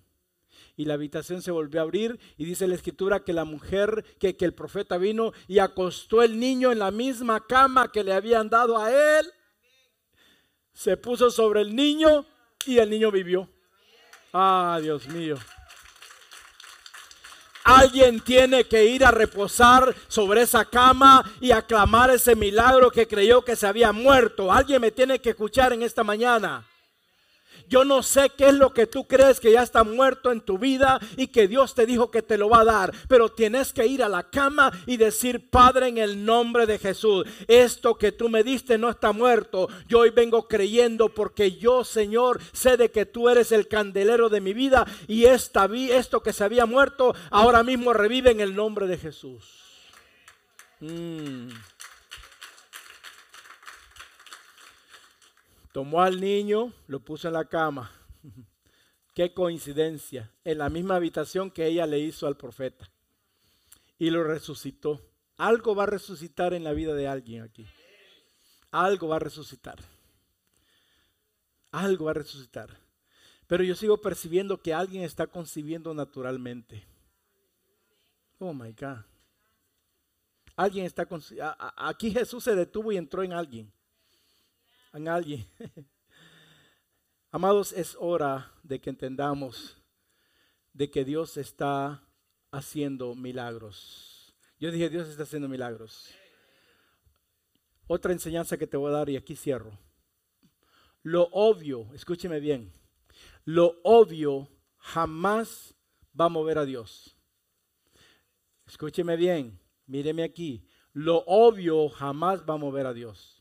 [0.78, 4.38] Y la habitación se volvió a abrir y dice la escritura que la mujer, que,
[4.38, 8.50] que el profeta vino y acostó el niño en la misma cama que le habían
[8.50, 8.90] dado a
[9.20, 9.30] él.
[10.72, 12.26] Se puso sobre el niño
[12.66, 13.50] y el niño vivió.
[14.32, 15.36] Ah, Dios mío.
[17.78, 23.46] Alguien tiene que ir a reposar sobre esa cama y aclamar ese milagro que creyó
[23.46, 24.52] que se había muerto.
[24.52, 26.66] Alguien me tiene que escuchar en esta mañana.
[27.68, 30.58] Yo no sé qué es lo que tú crees que ya está muerto en tu
[30.58, 33.86] vida y que Dios te dijo que te lo va a dar, pero tienes que
[33.86, 38.30] ir a la cama y decir, Padre, en el nombre de Jesús, esto que tú
[38.30, 39.68] me diste no está muerto.
[39.88, 44.42] Yo hoy vengo creyendo porque yo, Señor, sé de que tú eres el candelero de
[44.42, 48.88] mi vida y esta, esto que se había muerto ahora mismo revive en el nombre
[48.88, 49.44] de Jesús.
[50.80, 51.50] Mm.
[55.78, 57.92] Tomó al niño, lo puso en la cama.
[59.14, 62.90] Qué coincidencia, en la misma habitación que ella le hizo al profeta.
[64.00, 65.00] Y lo resucitó.
[65.38, 67.68] Algo va a resucitar en la vida de alguien aquí.
[68.72, 69.78] Algo va a resucitar.
[71.70, 72.76] Algo va a resucitar.
[73.46, 76.88] Pero yo sigo percibiendo que alguien está concibiendo naturalmente.
[78.40, 79.06] Oh my God.
[80.56, 81.08] Alguien está
[81.76, 83.77] Aquí Jesús se detuvo y entró en alguien
[84.94, 85.46] en alguien.
[87.32, 89.78] Amados, es hora de que entendamos
[90.74, 92.04] de que Dios está
[92.52, 94.34] haciendo milagros.
[94.60, 96.14] Yo dije, Dios está haciendo milagros.
[97.88, 99.78] Otra enseñanza que te voy a dar y aquí cierro.
[101.04, 102.74] Lo obvio, escúcheme bien,
[103.46, 105.74] lo obvio jamás
[106.20, 107.16] va a mover a Dios.
[108.66, 110.68] Escúcheme bien, míreme aquí.
[110.92, 113.37] Lo obvio jamás va a mover a Dios.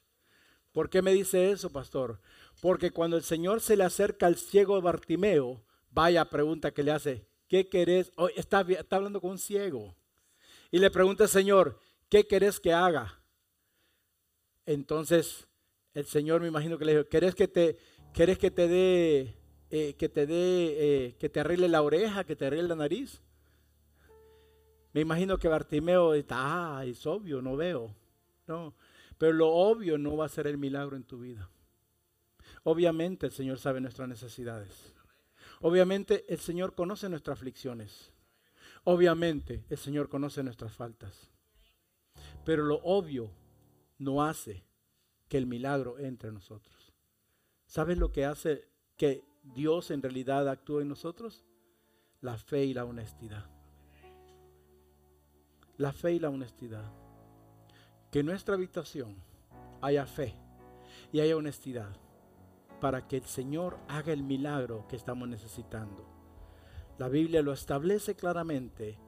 [0.77, 2.21] ¿Por qué me dice eso, pastor?
[2.61, 7.27] Porque cuando el Señor se le acerca al ciego Bartimeo, vaya pregunta que le hace,
[7.49, 8.13] ¿qué querés?
[8.37, 9.97] está, está hablando con un ciego.
[10.71, 13.23] Y le pregunta al Señor, ¿qué querés que haga?
[14.67, 15.49] Entonces
[15.95, 17.79] el Señor me imagino que le dijo, ¿querés que te,
[18.13, 19.35] ¿querés que te dé,
[19.71, 20.35] eh, que te dé,
[21.07, 23.23] eh, que te arregle la oreja, que te arregle la nariz?
[24.93, 27.97] Me imagino que Bartimeo está, ah, es obvio, no veo.
[28.47, 28.75] No,
[29.19, 31.49] pero lo obvio no va a ser el milagro en tu vida.
[32.65, 34.95] Obviamente el Señor sabe nuestras necesidades.
[35.61, 38.13] Obviamente el Señor conoce nuestras aflicciones.
[38.85, 41.31] Obviamente el Señor conoce nuestras faltas.
[42.45, 43.31] Pero lo obvio
[43.99, 44.65] no hace
[45.29, 46.93] que el milagro entre en nosotros.
[47.67, 51.45] ¿Sabes lo que hace que Dios en realidad actúe en nosotros?
[52.21, 53.51] La fe y la honestidad.
[55.79, 57.06] La fe y la honestidad.
[58.11, 59.17] Que en nuestra habitación
[59.81, 60.35] haya fe
[61.13, 61.97] y haya honestidad
[62.81, 66.05] para que el Señor haga el milagro que estamos necesitando.
[66.99, 68.99] La Biblia lo establece claramente.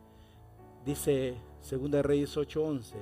[0.84, 1.36] Dice
[1.70, 2.96] 2 Reyes 8:11,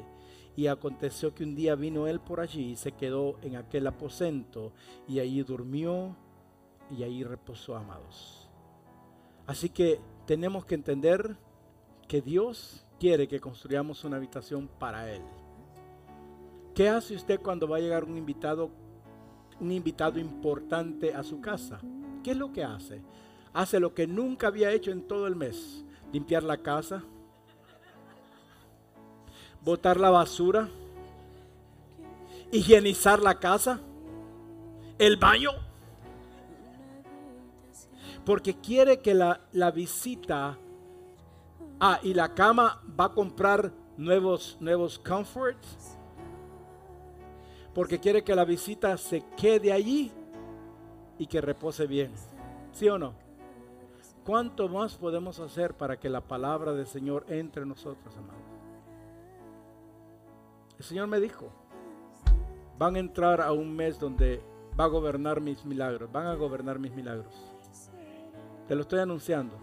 [0.57, 4.73] y aconteció que un día vino él por allí y se quedó en aquel aposento
[5.07, 6.17] y allí durmió
[6.91, 8.49] y ahí reposó, amados.
[9.47, 11.37] Así que tenemos que entender
[12.09, 15.23] que Dios quiere que construyamos una habitación para Él.
[16.77, 18.71] ¿Qué hace usted cuando va a llegar un invitado,
[19.59, 21.81] un invitado importante a su casa?
[22.23, 23.01] ¿Qué es lo que hace?
[23.55, 25.87] Hace lo que nunca había hecho en todo el mes.
[26.13, 27.03] Limpiar la casa,
[29.63, 30.69] botar la basura,
[32.53, 33.81] higienizar la casa,
[34.99, 35.53] el baño.
[38.27, 40.59] Porque quiere que la, la visita...
[41.81, 45.96] Ah, y la cama va a comprar nuevos, nuevos comforts.
[47.77, 50.11] Porque quiere que la visita se quede allí
[51.19, 52.11] y que repose bien.
[52.73, 53.13] ¿Sí o no?
[54.25, 58.41] ¿Cuánto más podemos hacer para que la palabra del Señor entre en nosotros, amados?
[60.79, 61.51] El Señor me dijo,
[62.79, 64.43] van a entrar a un mes donde
[64.81, 67.35] va a gobernar mis milagros, van a gobernar mis milagros.
[68.67, 69.55] Te lo estoy anunciando.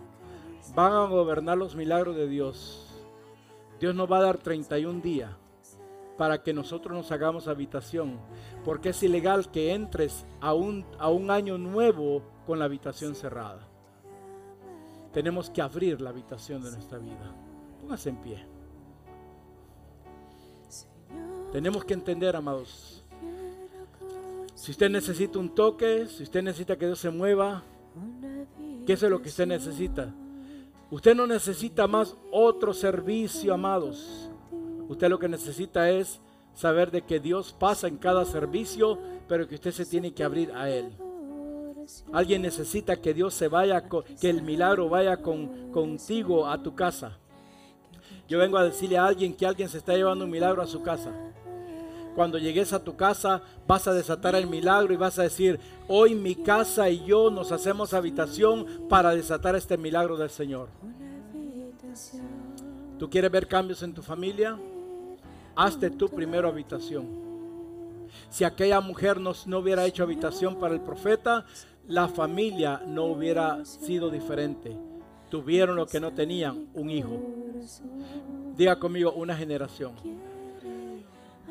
[0.75, 3.03] Van a gobernar los milagros de Dios.
[3.79, 5.31] Dios nos va a dar 31 días
[6.17, 8.19] para que nosotros nos hagamos habitación,
[8.63, 13.67] porque es ilegal que entres a un, a un año nuevo con la habitación cerrada.
[15.11, 17.35] Tenemos que abrir la habitación de nuestra vida.
[17.81, 18.45] Póngase en pie.
[21.51, 23.03] Tenemos que entender, amados.
[24.55, 27.63] Si usted necesita un toque, si usted necesita que Dios se mueva,
[28.87, 30.13] ¿qué es lo que usted necesita?
[30.89, 34.29] Usted no necesita más otro servicio, amados.
[34.89, 36.19] Usted lo que necesita es
[36.53, 40.51] saber de que Dios pasa en cada servicio, pero que usted se tiene que abrir
[40.53, 40.91] a Él.
[42.11, 43.83] Alguien necesita que Dios se vaya,
[44.19, 47.17] que el milagro vaya con, contigo a tu casa.
[48.27, 50.81] Yo vengo a decirle a alguien que alguien se está llevando un milagro a su
[50.81, 51.11] casa.
[52.15, 56.15] Cuando llegues a tu casa vas a desatar el milagro y vas a decir, hoy
[56.15, 60.69] mi casa y yo nos hacemos habitación para desatar este milagro del Señor.
[63.03, 64.57] ¿Tú quieres ver cambios en tu familia?
[65.57, 67.05] Hazte tu primera habitación.
[68.29, 71.43] Si aquella mujer no, no hubiera hecho habitación para el profeta,
[71.85, 74.77] la familia no hubiera sido diferente.
[75.29, 77.19] Tuvieron lo que no tenían, un hijo.
[78.55, 79.95] Diga conmigo, una generación.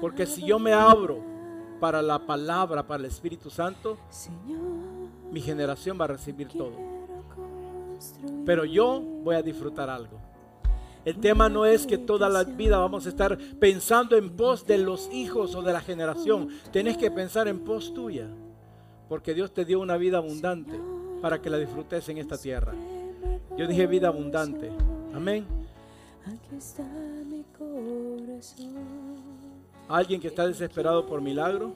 [0.00, 1.20] Porque si yo me abro
[1.80, 3.98] para la palabra, para el Espíritu Santo,
[5.30, 6.72] mi generación va a recibir todo.
[8.46, 10.31] Pero yo voy a disfrutar algo.
[11.04, 14.78] El tema no es que toda la vida vamos a estar pensando en pos de
[14.78, 16.48] los hijos o de la generación.
[16.70, 18.28] Tienes que pensar en pos tuya.
[19.08, 20.78] Porque Dios te dio una vida abundante
[21.20, 22.72] para que la disfrutes en esta tierra.
[23.56, 24.70] Yo dije vida abundante.
[25.12, 25.44] Amén.
[26.24, 26.84] Aquí está
[27.26, 28.76] mi corazón.
[29.88, 31.74] ¿Alguien que está desesperado por milagro?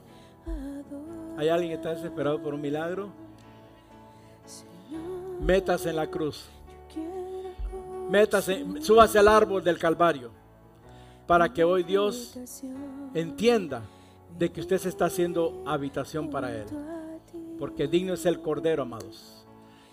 [1.37, 3.09] ¿Hay alguien que está desesperado por un milagro?
[5.41, 6.49] Métase en la cruz.
[8.09, 10.31] Métase, súbase al árbol del Calvario.
[11.25, 12.37] Para que hoy Dios
[13.13, 13.81] entienda
[14.37, 16.65] de que usted se está haciendo habitación para Él.
[17.59, 19.45] Porque digno es el Cordero, amados.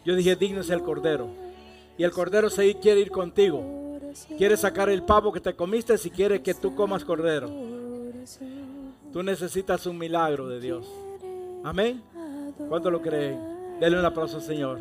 [0.05, 1.29] Yo dije, digno es el Cordero.
[1.97, 3.99] Y el Cordero se quiere ir contigo.
[4.37, 7.49] Quiere sacar el pavo que te comiste si quiere que tú comas Cordero.
[9.13, 10.87] Tú necesitas un milagro de Dios.
[11.65, 12.03] Amén.
[12.69, 13.79] ¿Cuánto lo creen?
[13.81, 14.81] Denle un aplauso al Señor.